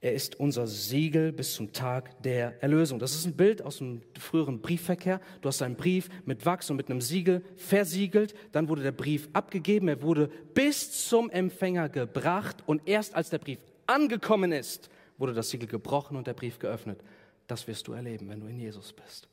[0.01, 2.99] er ist unser Siegel bis zum Tag der Erlösung.
[2.99, 5.21] Das ist ein Bild aus dem früheren Briefverkehr.
[5.41, 8.35] Du hast einen Brief mit Wachs und mit einem Siegel versiegelt.
[8.53, 9.89] Dann wurde der Brief abgegeben.
[9.89, 12.63] Er wurde bis zum Empfänger gebracht.
[12.67, 17.01] Und erst als der Brief angekommen ist, wurde das Siegel gebrochen und der Brief geöffnet.
[17.47, 19.29] Das wirst du erleben, wenn du in Jesus bist.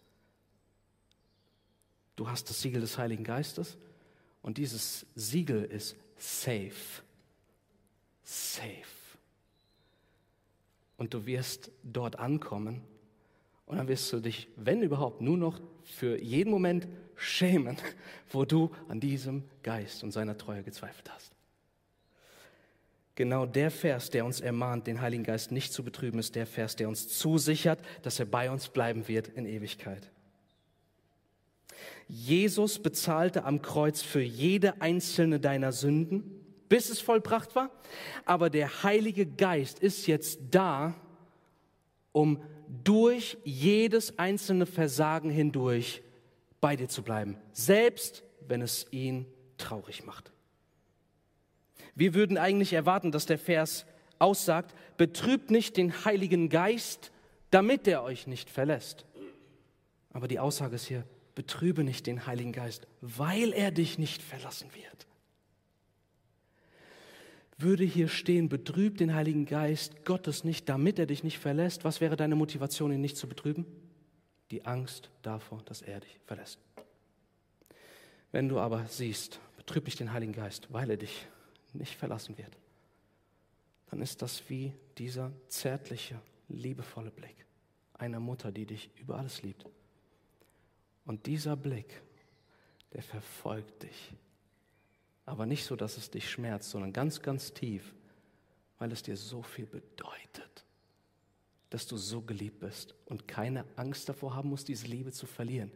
[2.16, 3.78] Du hast das Siegel des Heiligen Geistes
[4.42, 7.02] und dieses Siegel ist safe.
[8.24, 9.03] Safe
[11.04, 12.80] und du wirst dort ankommen
[13.66, 16.88] und dann wirst du dich, wenn überhaupt, nur noch für jeden Moment
[17.18, 17.76] schämen,
[18.32, 21.34] wo du an diesem Geist und seiner Treue gezweifelt hast.
[23.16, 26.78] Genau der Vers, der uns ermahnt, den Heiligen Geist nicht zu betrüben, ist der Vers,
[26.78, 30.10] der uns zusichert, dass er bei uns bleiben wird in Ewigkeit.
[32.08, 37.70] Jesus bezahlte am Kreuz für jede einzelne deiner Sünden bis es vollbracht war.
[38.26, 40.96] Aber der Heilige Geist ist jetzt da,
[42.12, 42.42] um
[42.84, 46.02] durch jedes einzelne Versagen hindurch
[46.62, 49.26] bei dir zu bleiben, selbst wenn es ihn
[49.58, 50.32] traurig macht.
[51.96, 53.86] Wir würden eigentlich erwarten, dass der Vers
[54.18, 57.12] aussagt, betrübt nicht den Heiligen Geist,
[57.52, 59.06] damit er euch nicht verlässt.
[60.12, 61.04] Aber die Aussage ist hier,
[61.36, 65.08] betrübe nicht den Heiligen Geist, weil er dich nicht verlassen wird
[67.58, 72.02] würde hier stehen, betrüb den Heiligen Geist Gottes nicht, damit er dich nicht verlässt, was
[72.02, 73.66] wäre deine Motivation, ihn nicht zu betrüben?
[74.52, 76.60] Die Angst davor, dass er dich verlässt.
[78.32, 81.28] Wenn du aber siehst, betrüb nicht den Heiligen Geist, weil er dich
[81.74, 82.58] nicht verlassen wird,
[83.90, 87.46] dann ist das wie dieser zärtliche, liebevolle Blick
[87.94, 89.66] einer Mutter, die dich über alles liebt.
[91.06, 92.02] Und dieser Blick,
[92.94, 94.14] der verfolgt dich
[95.26, 97.94] aber nicht so, dass es dich schmerzt, sondern ganz, ganz tief,
[98.80, 100.66] weil es dir so viel bedeutet,
[101.70, 105.72] dass du so geliebt bist und keine Angst davor haben musst, diese Liebe zu verlieren.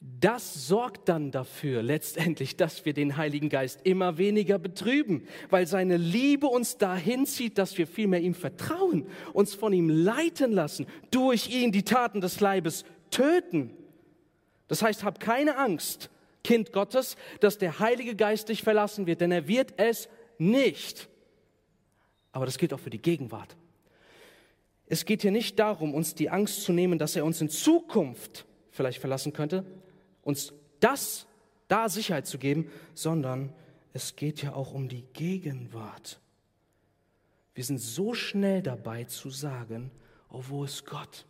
[0.00, 5.96] Das sorgt dann dafür letztendlich, dass wir den Heiligen Geist immer weniger betrüben, weil seine
[5.96, 11.50] Liebe uns dahin zieht, dass wir vielmehr ihm vertrauen, uns von ihm leiten lassen, durch
[11.50, 13.70] ihn die Taten des Leibes töten.
[14.66, 16.10] Das heißt, hab keine Angst,
[16.44, 21.08] Kind Gottes, dass der Heilige Geist dich verlassen wird, denn er wird es nicht.
[22.32, 23.56] Aber das gilt auch für die Gegenwart.
[24.86, 28.44] Es geht hier nicht darum, uns die Angst zu nehmen, dass er uns in Zukunft
[28.70, 29.64] vielleicht verlassen könnte,
[30.22, 31.26] uns das,
[31.68, 33.52] da Sicherheit zu geben, sondern
[33.92, 36.20] es geht ja auch um die Gegenwart.
[37.54, 39.90] Wir sind so schnell dabei zu sagen,
[40.30, 41.26] oh, wo ist Gott?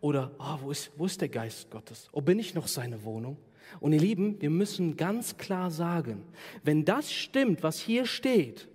[0.00, 2.08] Oder, oh, wo, ist, wo ist der Geist Gottes?
[2.12, 3.38] Oh, bin ich noch seine Wohnung?
[3.80, 6.22] Und ihr Lieben, wir müssen ganz klar sagen,
[6.62, 8.68] wenn das stimmt, was hier steht,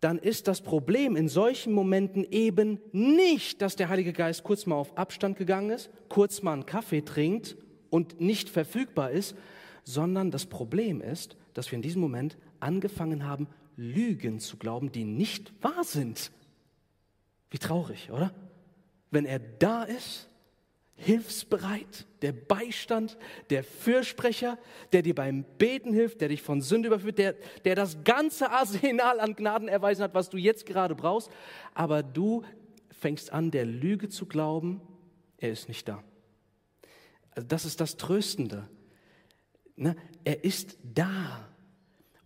[0.00, 4.76] dann ist das Problem in solchen Momenten eben nicht, dass der Heilige Geist kurz mal
[4.76, 7.56] auf Abstand gegangen ist, kurz mal einen Kaffee trinkt
[7.90, 9.36] und nicht verfügbar ist,
[9.84, 15.04] sondern das Problem ist, dass wir in diesem Moment angefangen haben, Lügen zu glauben, die
[15.04, 16.30] nicht wahr sind.
[17.50, 18.32] Wie traurig, oder?
[19.10, 20.29] Wenn er da ist,
[21.00, 23.16] hilfsbereit, der Beistand,
[23.48, 24.58] der Fürsprecher,
[24.92, 27.34] der dir beim Beten hilft, der dich von Sünde überführt, der,
[27.64, 31.30] der das ganze Arsenal an Gnaden erweisen hat, was du jetzt gerade brauchst.
[31.74, 32.44] Aber du
[32.90, 34.80] fängst an, der Lüge zu glauben,
[35.38, 36.04] er ist nicht da.
[37.30, 38.68] Also das ist das Tröstende.
[39.76, 39.96] Ne?
[40.24, 41.48] Er ist da.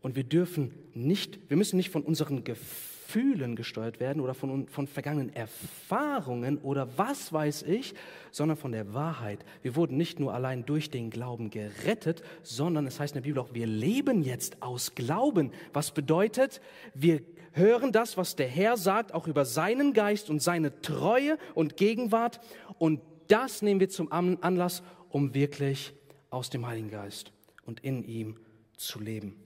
[0.00, 4.66] Und wir dürfen nicht, wir müssen nicht von unseren Gefühlen Gefühlen gesteuert werden oder von,
[4.66, 7.94] von vergangenen Erfahrungen oder was weiß ich,
[8.30, 9.44] sondern von der Wahrheit.
[9.62, 13.42] Wir wurden nicht nur allein durch den Glauben gerettet, sondern es heißt in der Bibel
[13.42, 15.52] auch, wir leben jetzt aus Glauben.
[15.72, 16.60] Was bedeutet,
[16.94, 17.20] wir
[17.52, 22.40] hören das, was der Herr sagt, auch über seinen Geist und seine Treue und Gegenwart.
[22.78, 25.92] Und das nehmen wir zum Anlass, um wirklich
[26.30, 27.32] aus dem Heiligen Geist
[27.64, 28.36] und in ihm
[28.76, 29.43] zu leben.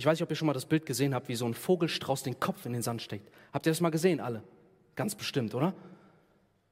[0.00, 2.22] Ich weiß nicht, ob ihr schon mal das Bild gesehen habt, wie so ein Vogelstrauß
[2.22, 3.30] den Kopf in den Sand steckt.
[3.52, 4.42] Habt ihr das mal gesehen, alle?
[4.96, 5.74] Ganz bestimmt, oder?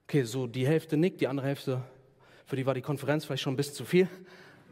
[0.07, 1.83] Okay, so die Hälfte nickt, die andere Hälfte,
[2.47, 4.09] für die war die Konferenz vielleicht schon ein bisschen zu viel.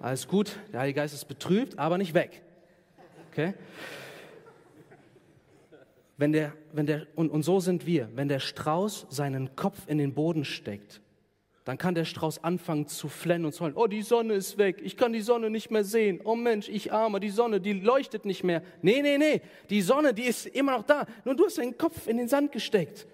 [0.00, 2.40] Alles gut, der Heilige Geist ist betrübt, aber nicht weg.
[3.30, 3.52] Okay?
[6.16, 9.98] Wenn der, wenn der, und, und so sind wir, wenn der Strauß seinen Kopf in
[9.98, 11.02] den Boden steckt,
[11.66, 13.74] dann kann der Strauß anfangen zu flennen und zu heulen.
[13.74, 14.80] Oh, die Sonne ist weg.
[14.84, 16.20] Ich kann die Sonne nicht mehr sehen.
[16.22, 18.62] Oh Mensch, ich armer, die Sonne, die leuchtet nicht mehr.
[18.82, 19.42] Nee, nee, nee.
[19.68, 21.06] Die Sonne, die ist immer noch da.
[21.24, 23.08] Nur du hast deinen Kopf in den Sand gesteckt.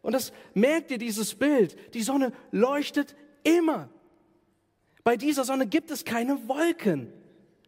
[0.00, 1.76] Und das merkt ihr, dieses Bild.
[1.92, 3.90] Die Sonne leuchtet immer.
[5.04, 7.12] Bei dieser Sonne gibt es keine Wolken.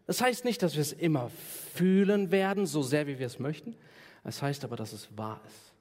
[0.06, 1.30] Das heißt nicht, dass wir es immer
[1.74, 3.76] fühlen werden, so sehr wie wir es möchten.
[4.24, 5.74] Es heißt aber, dass es wahr ist.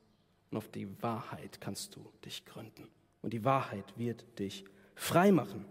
[0.52, 2.90] Und auf die Wahrheit kannst du dich gründen.
[3.22, 5.66] Und die Wahrheit wird dich frei machen.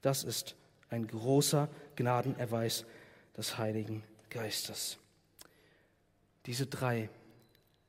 [0.00, 0.56] Das ist
[0.90, 2.84] ein großer Gnadenerweis
[3.36, 4.98] des Heiligen Geistes.
[6.46, 7.08] Diese drei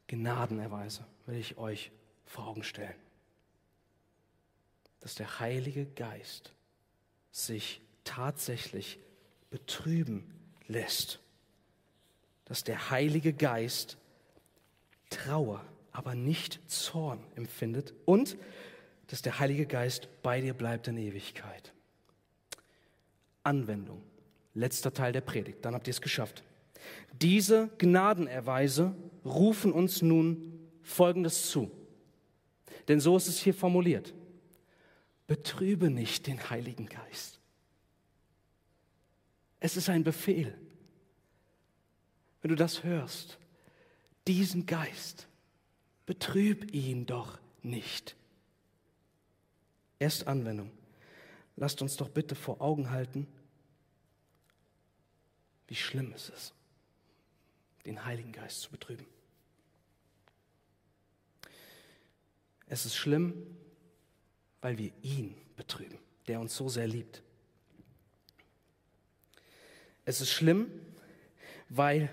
[0.08, 1.92] Gnadenerweise will ich euch
[2.26, 2.96] vor Augen stellen.
[5.00, 6.54] Dass der Heilige Geist
[7.32, 9.00] sich tatsächlich
[9.50, 10.32] betrüben
[10.68, 11.20] lässt.
[12.46, 13.98] Dass der Heilige Geist
[15.10, 15.64] Trauer
[15.94, 18.36] aber nicht Zorn empfindet und
[19.08, 21.72] dass der Heilige Geist bei dir bleibt in Ewigkeit.
[23.44, 24.02] Anwendung.
[24.56, 26.44] Letzter Teil der Predigt, dann habt ihr es geschafft.
[27.22, 31.72] Diese Gnadenerweise rufen uns nun Folgendes zu.
[32.88, 34.14] Denn so ist es hier formuliert.
[35.28, 37.40] Betrübe nicht den Heiligen Geist.
[39.60, 40.58] Es ist ein Befehl.
[42.42, 43.40] Wenn du das hörst,
[44.28, 45.28] diesen Geist,
[46.06, 48.16] Betrüb ihn doch nicht.
[50.00, 50.72] Erst Anwendung.
[51.56, 53.28] Lasst uns doch bitte vor Augen halten,
[55.68, 56.54] wie schlimm es ist,
[57.86, 59.06] den Heiligen Geist zu betrüben.
[62.68, 63.34] Es ist schlimm,
[64.62, 67.22] weil wir ihn betrüben, der uns so sehr liebt.
[70.06, 70.72] Es ist schlimm,
[71.70, 72.10] weil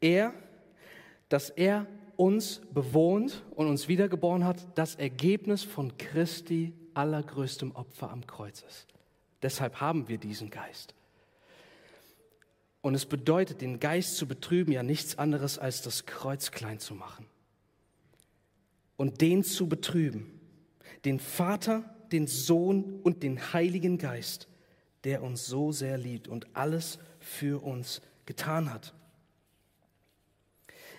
[0.00, 0.32] er,
[1.28, 1.86] dass er
[2.18, 8.88] uns bewohnt und uns wiedergeboren hat, das Ergebnis von Christi allergrößtem Opfer am Kreuz ist.
[9.40, 10.94] Deshalb haben wir diesen Geist.
[12.80, 16.96] Und es bedeutet, den Geist zu betrüben, ja nichts anderes als das Kreuz klein zu
[16.96, 17.26] machen.
[18.96, 20.40] Und den zu betrüben,
[21.04, 24.48] den Vater, den Sohn und den Heiligen Geist,
[25.04, 28.92] der uns so sehr liebt und alles für uns getan hat.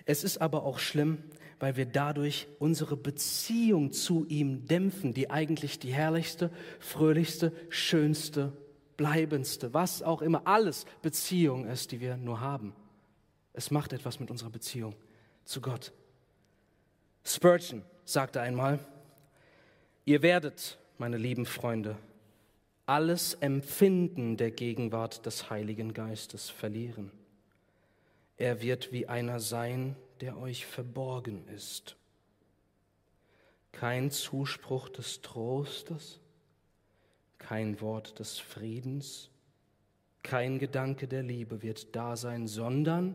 [0.10, 1.20] Es ist aber auch schlimm,
[1.60, 8.52] weil wir dadurch unsere Beziehung zu ihm dämpfen, die eigentlich die herrlichste, fröhlichste, schönste,
[8.98, 12.74] bleibendste, was auch immer, alles Beziehung ist, die wir nur haben.
[13.54, 14.96] Es macht etwas mit unserer Beziehung
[15.46, 15.94] zu Gott.
[17.24, 18.80] Spurgeon sagte einmal,
[20.06, 21.96] ihr werdet, meine lieben Freunde,
[22.88, 27.12] alles Empfinden der Gegenwart des Heiligen Geistes verlieren.
[28.40, 31.98] Er wird wie einer sein, der euch verborgen ist.
[33.74, 36.22] Kein Zuspruch des Trostes,
[37.38, 39.30] kein Wort des Friedens,
[40.24, 43.14] kein Gedanke der Liebe wird da sein, sondern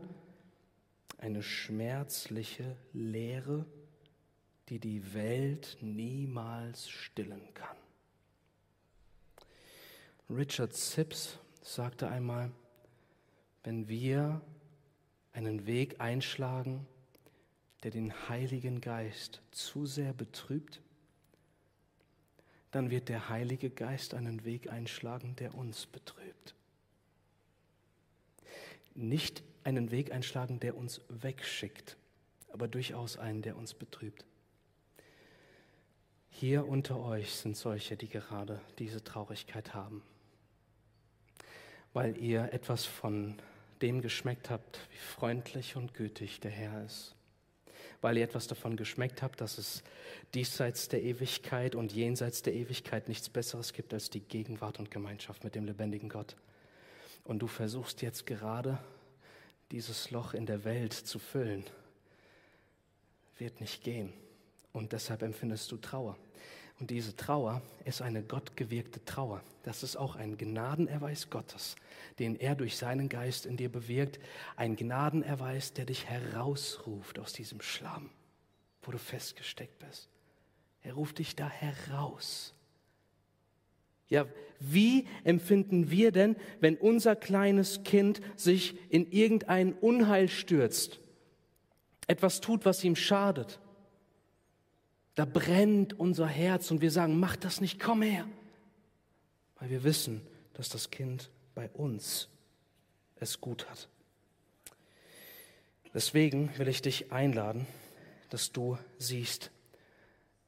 [1.17, 3.65] eine schmerzliche Leere,
[4.69, 7.77] die die Welt niemals stillen kann.
[10.29, 12.51] Richard Sips sagte einmal,
[13.63, 14.41] wenn wir
[15.35, 16.87] einen Weg einschlagen,
[17.83, 20.81] der den Heiligen Geist zu sehr betrübt,
[22.71, 26.55] dann wird der Heilige Geist einen Weg einschlagen, der uns betrübt.
[28.95, 31.97] Nicht einen Weg einschlagen, der uns wegschickt,
[32.51, 34.25] aber durchaus einen, der uns betrübt.
[36.29, 40.01] Hier unter euch sind solche, die gerade diese Traurigkeit haben,
[41.93, 43.35] weil ihr etwas von
[43.81, 47.15] dem geschmeckt habt, wie freundlich und gütig der Herr ist.
[48.01, 49.83] Weil ihr etwas davon geschmeckt habt, dass es
[50.33, 55.43] diesseits der Ewigkeit und jenseits der Ewigkeit nichts Besseres gibt als die Gegenwart und Gemeinschaft
[55.43, 56.35] mit dem lebendigen Gott.
[57.23, 58.77] Und du versuchst jetzt gerade
[59.71, 61.65] dieses Loch in der Welt zu füllen
[63.37, 64.13] wird nicht gehen.
[64.71, 66.17] Und deshalb empfindest du Trauer.
[66.79, 69.41] Und diese Trauer ist eine gottgewirkte Trauer.
[69.63, 71.75] Das ist auch ein Gnadenerweis Gottes,
[72.19, 74.19] den er durch seinen Geist in dir bewirkt.
[74.57, 78.09] Ein Gnadenerweis, der dich herausruft aus diesem Schlamm,
[78.81, 80.09] wo du festgesteckt bist.
[80.83, 82.53] Er ruft dich da heraus.
[84.07, 84.27] Ja,
[84.59, 90.99] wie empfinden wir denn, wenn unser kleines Kind sich in irgendein Unheil stürzt,
[92.07, 93.59] etwas tut, was ihm schadet?
[95.15, 98.27] Da brennt unser Herz und wir sagen, mach das nicht, komm her.
[99.57, 100.21] Weil wir wissen,
[100.53, 102.27] dass das Kind bei uns
[103.15, 103.87] es gut hat.
[105.93, 107.65] Deswegen will ich dich einladen,
[108.29, 109.51] dass du siehst,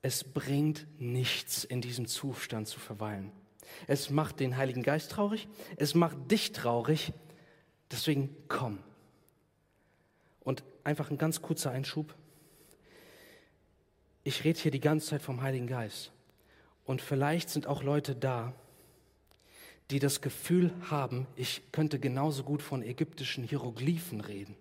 [0.01, 3.32] es bringt nichts, in diesem Zustand zu verweilen.
[3.88, 5.47] Es macht den Heiligen Geist traurig,
[5.78, 7.13] es macht dich traurig.
[7.91, 8.80] Deswegen komm.
[10.41, 12.13] Und einfach ein ganz kurzer Einschub.
[14.28, 16.11] Ich rede hier die ganze Zeit vom Heiligen Geist.
[16.84, 18.51] Und vielleicht sind auch Leute da,
[19.89, 24.57] die das Gefühl haben, ich könnte genauso gut von ägyptischen Hieroglyphen reden.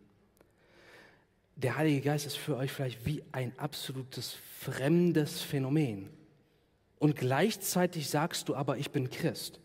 [1.57, 6.11] Der Heilige Geist ist für euch vielleicht wie ein absolutes fremdes Phänomen
[7.01, 9.59] und gleichzeitig sagst du aber, ich bin Christ.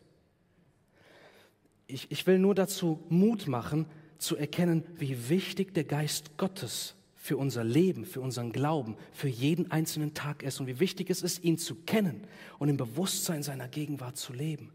[1.86, 3.86] Ich, ich will nur dazu Mut machen,
[4.18, 9.70] zu erkennen, wie wichtig der Geist Gottes für unser Leben, für unseren Glauben, für jeden
[9.70, 12.24] einzelnen Tag ist und wie wichtig es ist, ihn zu kennen
[12.58, 14.72] und im Bewusstsein seiner Gegenwart zu leben.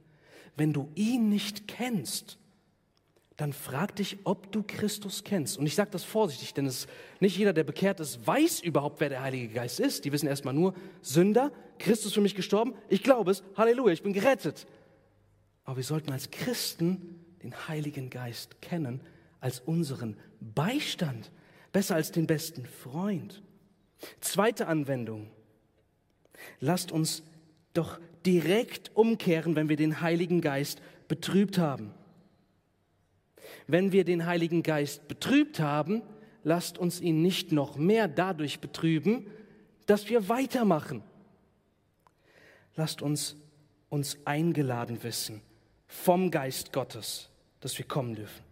[0.56, 2.38] Wenn du ihn nicht kennst,
[3.36, 5.58] dann frag dich, ob du Christus kennst.
[5.58, 6.86] Und ich sage das vorsichtig, denn es,
[7.18, 10.04] nicht jeder, der bekehrt ist, weiß überhaupt, wer der Heilige Geist ist.
[10.04, 10.72] Die wissen erstmal nur,
[11.02, 14.68] Sünder, Christus für mich gestorben, ich glaube es, Halleluja, ich bin gerettet.
[15.64, 19.00] Aber wir sollten als Christen den Heiligen Geist kennen
[19.40, 21.32] als unseren Beistand,
[21.76, 23.42] besser als den besten Freund.
[24.22, 25.28] Zweite Anwendung.
[26.58, 27.22] Lasst uns
[27.74, 31.92] doch direkt umkehren, wenn wir den Heiligen Geist betrübt haben.
[33.66, 36.00] Wenn wir den Heiligen Geist betrübt haben,
[36.44, 39.26] lasst uns ihn nicht noch mehr dadurch betrüben,
[39.84, 41.02] dass wir weitermachen.
[42.74, 43.36] Lasst uns
[43.90, 45.42] uns eingeladen wissen
[45.88, 47.28] vom Geist Gottes,
[47.60, 48.45] dass wir kommen dürfen.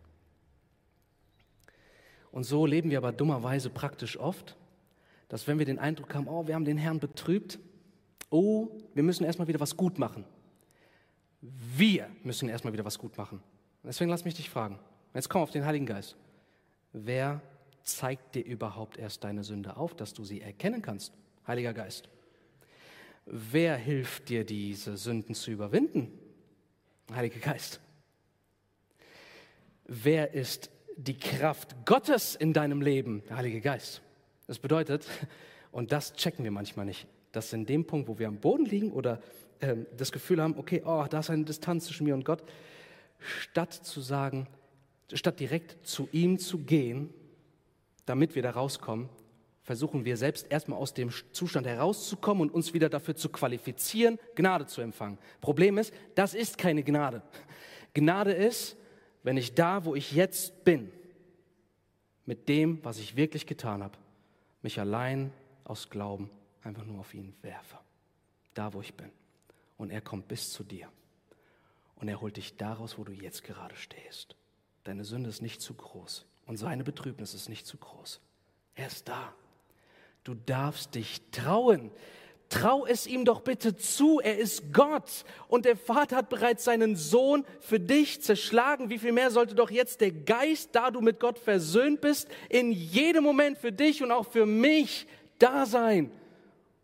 [2.35, 4.57] Und so leben wir aber dummerweise praktisch oft,
[5.28, 7.61] dass wenn wir den Eindruck haben, oh, wir haben den Herrn betrübt,
[8.28, 10.24] oh, wir müssen erstmal wieder was gut machen.
[11.41, 13.41] Wir müssen erstmal wieder was gut machen.
[13.85, 14.80] Deswegen lass mich dich fragen,
[15.14, 16.16] Jetzt komm auf den Heiligen Geist.
[16.93, 17.41] Wer
[17.85, 21.12] zeigt dir überhaupt erst deine Sünde auf, dass du sie erkennen kannst?
[21.47, 22.09] Heiliger Geist.
[23.26, 26.11] Wer hilft dir, diese Sünden zu überwinden?
[27.14, 27.78] Heiliger Geist.
[29.85, 33.22] Wer ist die Kraft Gottes in deinem Leben?
[33.28, 34.03] Der Heilige Geist.
[34.47, 35.07] Das bedeutet,
[35.72, 38.92] und das checken wir manchmal nicht, dass in dem Punkt, wo wir am Boden liegen
[38.92, 39.20] oder
[39.61, 42.42] äh, das Gefühl haben, okay, oh, da ist eine Distanz zwischen mir und Gott,
[43.18, 44.47] statt zu sagen,
[45.12, 47.12] statt direkt zu ihm zu gehen,
[48.07, 49.09] damit wir da rauskommen,
[49.62, 54.66] versuchen wir selbst erstmal aus dem Zustand herauszukommen und uns wieder dafür zu qualifizieren, Gnade
[54.66, 55.18] zu empfangen.
[55.40, 57.22] Problem ist, das ist keine Gnade.
[57.95, 58.76] Gnade ist,
[59.25, 60.93] wenn ich da, wo ich jetzt bin,
[62.27, 63.99] mit dem, was ich wirklich getan habe,
[64.62, 65.33] mich allein
[65.64, 66.31] aus Glauben
[66.62, 67.79] einfach nur auf ihn werfe.
[68.55, 69.11] Da, wo ich bin.
[69.77, 70.89] Und er kommt bis zu dir.
[71.97, 74.37] Und er holt dich daraus, wo du jetzt gerade stehst.
[74.85, 78.20] Deine Sünde ist nicht zu groß und seine Betrübnis ist nicht zu groß.
[78.75, 79.35] Er ist da.
[80.22, 81.91] Du darfst dich trauen.
[82.55, 86.94] Trau es ihm doch bitte zu, er ist Gott und der Vater hat bereits seinen
[86.94, 88.90] Sohn für dich zerschlagen.
[88.90, 92.70] Wie viel mehr sollte doch jetzt der Geist, da du mit Gott versöhnt bist, in
[92.70, 95.09] jedem Moment für dich und auch für mich
[95.40, 96.12] da sein.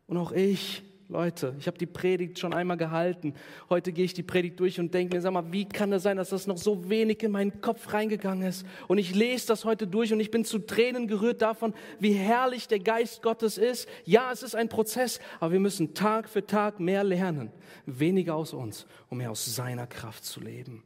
[0.09, 3.35] Und auch ich Leute, ich habe die Predigt schon einmal gehalten.
[3.69, 6.17] Heute gehe ich die Predigt durch und denke mir, sag mal, wie kann das sein,
[6.17, 8.65] dass das noch so wenig in meinen Kopf reingegangen ist?
[8.87, 12.69] Und ich lese das heute durch und ich bin zu Tränen gerührt davon, wie herrlich
[12.69, 13.89] der Geist Gottes ist.
[14.05, 17.51] Ja, es ist ein Prozess, aber wir müssen Tag für Tag mehr lernen.
[17.87, 20.85] Weniger aus uns, um mehr aus seiner Kraft zu leben.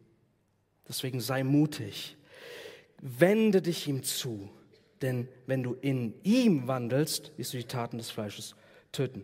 [0.88, 2.16] Deswegen sei mutig.
[3.02, 4.48] Wende dich ihm zu.
[5.02, 8.56] Denn wenn du in ihm wandelst, wirst du die Taten des Fleisches
[8.90, 9.22] töten.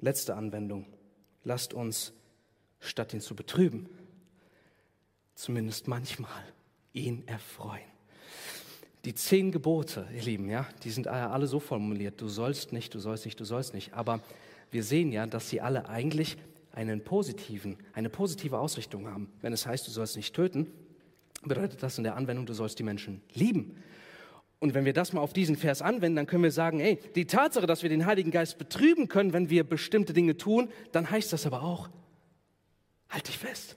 [0.00, 0.86] Letzte Anwendung.
[1.44, 2.12] Lasst uns,
[2.80, 3.88] statt ihn zu betrüben,
[5.34, 6.42] zumindest manchmal
[6.92, 7.82] ihn erfreuen.
[9.04, 12.20] Die zehn Gebote, ihr Lieben, ja, die sind alle so formuliert.
[12.20, 13.92] Du sollst nicht, du sollst nicht, du sollst nicht.
[13.92, 14.20] Aber
[14.70, 16.38] wir sehen ja, dass sie alle eigentlich
[16.72, 19.30] einen positiven, eine positive Ausrichtung haben.
[19.42, 20.66] Wenn es heißt, du sollst nicht töten,
[21.42, 23.76] bedeutet das in der Anwendung, du sollst die Menschen lieben.
[24.64, 27.26] Und wenn wir das mal auf diesen Vers anwenden, dann können wir sagen, ey, die
[27.26, 31.34] Tatsache, dass wir den Heiligen Geist betrüben können, wenn wir bestimmte Dinge tun, dann heißt
[31.34, 31.90] das aber auch,
[33.10, 33.76] halt dich fest.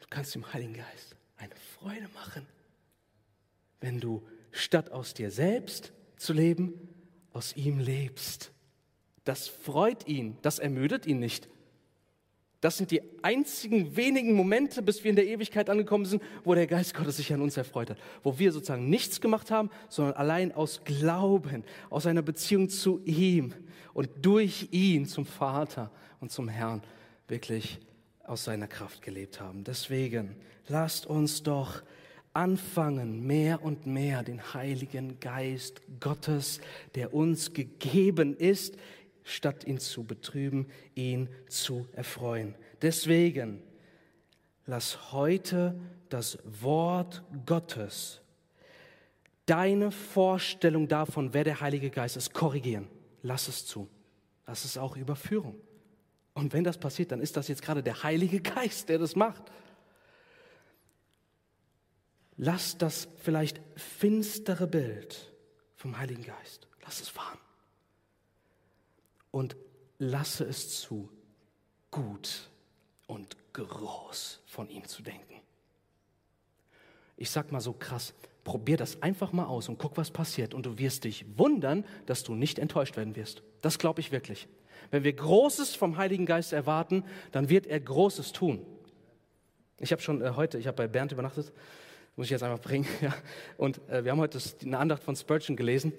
[0.00, 2.44] Du kannst dem Heiligen Geist eine Freude machen,
[3.80, 6.72] wenn du statt aus dir selbst zu leben,
[7.32, 8.50] aus ihm lebst.
[9.22, 11.48] Das freut ihn, das ermüdet ihn nicht.
[12.64, 16.66] Das sind die einzigen wenigen Momente, bis wir in der Ewigkeit angekommen sind, wo der
[16.66, 17.98] Geist Gottes sich an uns erfreut hat.
[18.22, 23.52] Wo wir sozusagen nichts gemacht haben, sondern allein aus Glauben, aus einer Beziehung zu ihm
[23.92, 25.90] und durch ihn zum Vater
[26.20, 26.80] und zum Herrn
[27.28, 27.80] wirklich
[28.22, 29.62] aus seiner Kraft gelebt haben.
[29.62, 30.34] Deswegen
[30.66, 31.82] lasst uns doch
[32.32, 36.62] anfangen, mehr und mehr den Heiligen Geist Gottes,
[36.94, 38.78] der uns gegeben ist,
[39.24, 42.54] statt ihn zu betrüben, ihn zu erfreuen.
[42.82, 43.62] Deswegen
[44.66, 45.74] lass heute
[46.10, 48.20] das Wort Gottes
[49.46, 52.88] deine Vorstellung davon, wer der Heilige Geist ist, korrigieren.
[53.22, 53.88] Lass es zu.
[54.46, 55.58] Lass es auch Überführung.
[56.34, 59.42] Und wenn das passiert, dann ist das jetzt gerade der Heilige Geist, der das macht.
[62.36, 65.32] Lass das vielleicht finstere Bild
[65.76, 67.38] vom Heiligen Geist, lass es fahren
[69.34, 69.56] und
[69.98, 71.08] lasse es zu,
[71.90, 72.50] gut
[73.08, 75.40] und groß von ihm zu denken.
[77.16, 78.14] Ich sag mal so krass,
[78.44, 80.54] probier das einfach mal aus und guck, was passiert.
[80.54, 83.42] Und du wirst dich wundern, dass du nicht enttäuscht werden wirst.
[83.60, 84.46] Das glaube ich wirklich.
[84.92, 88.64] Wenn wir Großes vom Heiligen Geist erwarten, dann wird er Großes tun.
[89.80, 91.52] Ich habe schon äh, heute, ich habe bei Bernd übernachtet,
[92.14, 92.86] muss ich jetzt einfach bringen.
[93.00, 93.12] Ja.
[93.56, 95.92] Und äh, wir haben heute eine Andacht von Spurgeon gelesen.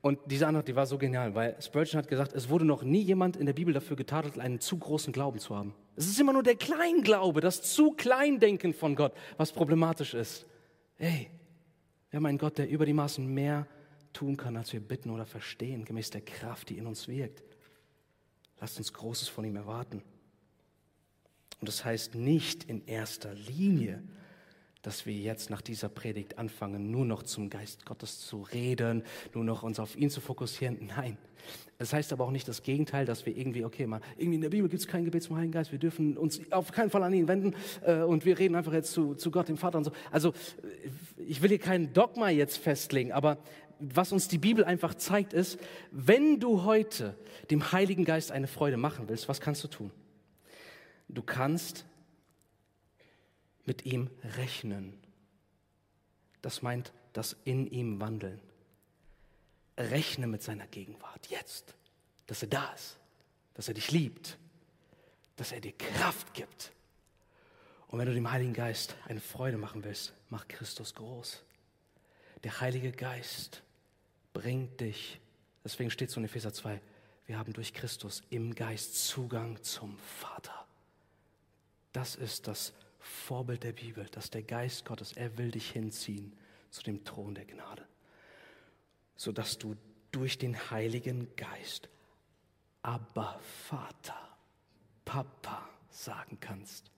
[0.00, 3.00] Und diese Antwort, die war so genial, weil Spurgeon hat gesagt, es wurde noch nie
[3.00, 5.74] jemand in der Bibel dafür getadelt, einen zu großen Glauben zu haben.
[5.96, 10.46] Es ist immer nur der Kleinglaube, das zu Kleindenken von Gott, was problematisch ist.
[10.96, 11.30] Hey,
[12.10, 13.66] wir haben einen Gott, der über die Maßen mehr
[14.12, 17.42] tun kann, als wir bitten oder verstehen, gemäß der Kraft, die in uns wirkt.
[18.60, 20.02] Lasst uns Großes von ihm erwarten.
[21.60, 24.02] Und das heißt nicht in erster Linie,
[24.82, 29.02] dass wir jetzt nach dieser Predigt anfangen, nur noch zum Geist Gottes zu reden,
[29.34, 30.78] nur noch uns auf ihn zu fokussieren.
[30.96, 31.18] Nein.
[31.78, 34.50] Das heißt aber auch nicht das Gegenteil, dass wir irgendwie, okay, mal, irgendwie in der
[34.50, 37.12] Bibel gibt es kein Gebet zum Heiligen Geist, wir dürfen uns auf keinen Fall an
[37.12, 37.54] ihn wenden
[37.84, 39.92] äh, und wir reden einfach jetzt zu, zu Gott, dem Vater und so.
[40.10, 43.38] Also, äh, ich will hier kein Dogma jetzt festlegen, aber
[43.78, 45.58] was uns die Bibel einfach zeigt, ist,
[45.92, 47.16] wenn du heute
[47.50, 49.90] dem Heiligen Geist eine Freude machen willst, was kannst du tun?
[51.08, 51.86] Du kannst
[53.68, 54.98] mit ihm rechnen.
[56.40, 58.40] Das meint das in ihm wandeln.
[59.76, 61.74] Rechne mit seiner Gegenwart jetzt,
[62.26, 62.98] dass er da ist,
[63.52, 64.38] dass er dich liebt,
[65.36, 66.72] dass er dir Kraft gibt.
[67.88, 71.44] Und wenn du dem Heiligen Geist eine Freude machen willst, mach Christus groß.
[72.44, 73.62] Der Heilige Geist
[74.32, 75.20] bringt dich,
[75.62, 76.80] deswegen steht es in Epheser 2,
[77.26, 80.66] wir haben durch Christus im Geist Zugang zum Vater.
[81.92, 82.72] Das ist das
[83.08, 86.36] Vorbild der Bibel, dass der Geist Gottes, er will dich hinziehen
[86.70, 87.86] zu dem Thron der Gnade,
[89.16, 89.76] sodass du
[90.12, 91.88] durch den Heiligen Geist
[92.82, 93.38] aber
[93.68, 94.36] Vater,
[95.04, 96.90] Papa sagen kannst.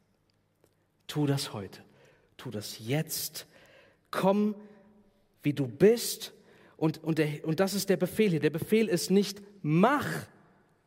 [1.06, 1.82] Tu das heute,
[2.36, 3.46] tu das jetzt.
[4.10, 4.54] Komm,
[5.42, 6.32] wie du bist.
[6.76, 8.40] Und, und, der, und das ist der Befehl hier.
[8.40, 10.06] Der Befehl ist nicht mach,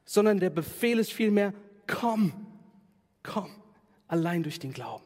[0.05, 1.53] sondern der Befehl ist vielmehr
[1.87, 2.33] komm,
[3.23, 3.49] komm,
[4.07, 5.05] allein durch den Glauben.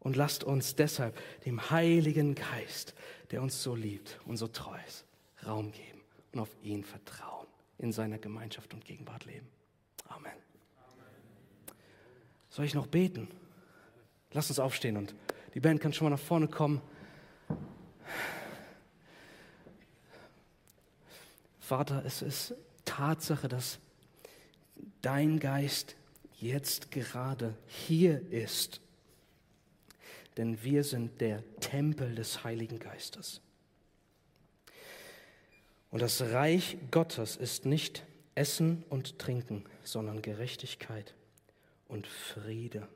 [0.00, 2.94] Und lasst uns deshalb dem Heiligen Geist,
[3.30, 5.04] der uns so liebt und so treu ist,
[5.46, 6.00] Raum geben
[6.32, 7.46] und auf ihn vertrauen,
[7.78, 9.46] in seiner Gemeinschaft und Gegenwart leben.
[10.08, 10.32] Amen.
[12.48, 13.28] Soll ich noch beten?
[14.32, 15.14] Lass uns aufstehen und
[15.54, 16.80] die Band kann schon mal nach vorne kommen.
[21.58, 23.78] Vater, es ist Tatsache, dass
[25.02, 25.94] dein Geist
[26.38, 28.80] jetzt gerade hier ist
[30.36, 33.40] denn wir sind der Tempel des Heiligen Geistes.
[35.90, 38.04] Und das Reich Gottes ist nicht
[38.34, 41.14] Essen und Trinken, sondern Gerechtigkeit
[41.88, 42.88] und Friede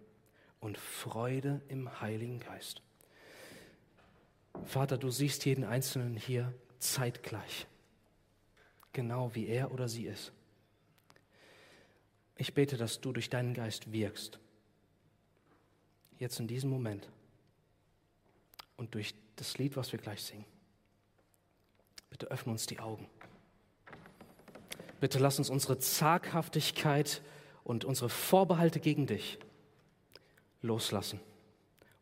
[0.61, 2.83] und Freude im Heiligen Geist.
[4.65, 7.67] Vater, du siehst jeden Einzelnen hier zeitgleich,
[8.93, 10.33] genau wie er oder sie ist.
[12.37, 14.39] Ich bete, dass du durch deinen Geist wirkst,
[16.19, 17.09] jetzt in diesem Moment
[18.77, 20.45] und durch das Lied, was wir gleich singen.
[22.11, 23.09] Bitte öffne uns die Augen.
[25.01, 27.23] Bitte lass uns unsere Zaghaftigkeit
[27.65, 29.39] und unsere Vorbehalte gegen dich
[30.63, 31.21] loslassen.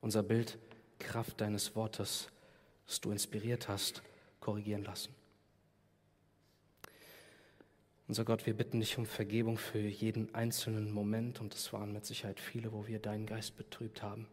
[0.00, 0.58] Unser Bild,
[0.98, 2.28] Kraft deines Wortes,
[2.86, 4.02] das du inspiriert hast,
[4.40, 5.14] korrigieren lassen.
[8.08, 12.04] Unser Gott, wir bitten dich um Vergebung für jeden einzelnen Moment und es waren mit
[12.04, 14.26] Sicherheit viele, wo wir deinen Geist betrübt haben.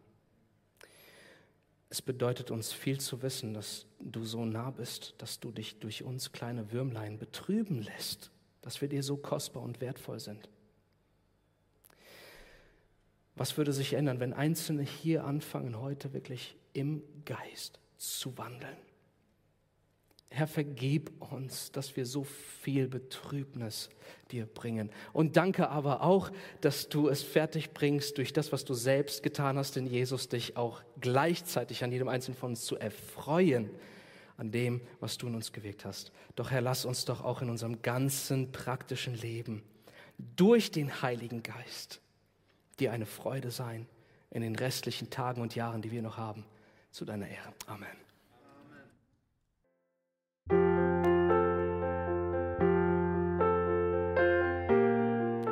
[1.92, 6.04] Es bedeutet uns viel zu wissen, dass du so nah bist, dass du dich durch
[6.04, 8.30] uns kleine Würmlein betrüben lässt,
[8.62, 10.48] dass wir dir so kostbar und wertvoll sind.
[13.34, 18.76] Was würde sich ändern, wenn Einzelne hier anfangen, heute wirklich im Geist zu wandeln?
[20.32, 23.90] Herr, vergib uns, dass wir so viel Betrübnis
[24.30, 24.90] dir bringen.
[25.12, 29.58] Und danke aber auch, dass du es fertig bringst, durch das, was du selbst getan
[29.58, 33.70] hast in Jesus, dich auch gleichzeitig an jedem Einzelnen von uns zu erfreuen,
[34.36, 36.12] an dem, was du in uns gewirkt hast.
[36.36, 39.62] Doch Herr, lass uns doch auch in unserem ganzen praktischen Leben
[40.36, 42.00] durch den Heiligen Geist
[42.78, 43.86] dir eine Freude sein
[44.30, 46.44] in den restlichen Tagen und Jahren, die wir noch haben.
[46.92, 47.52] Zu deiner Ehre.
[47.66, 48.09] Amen.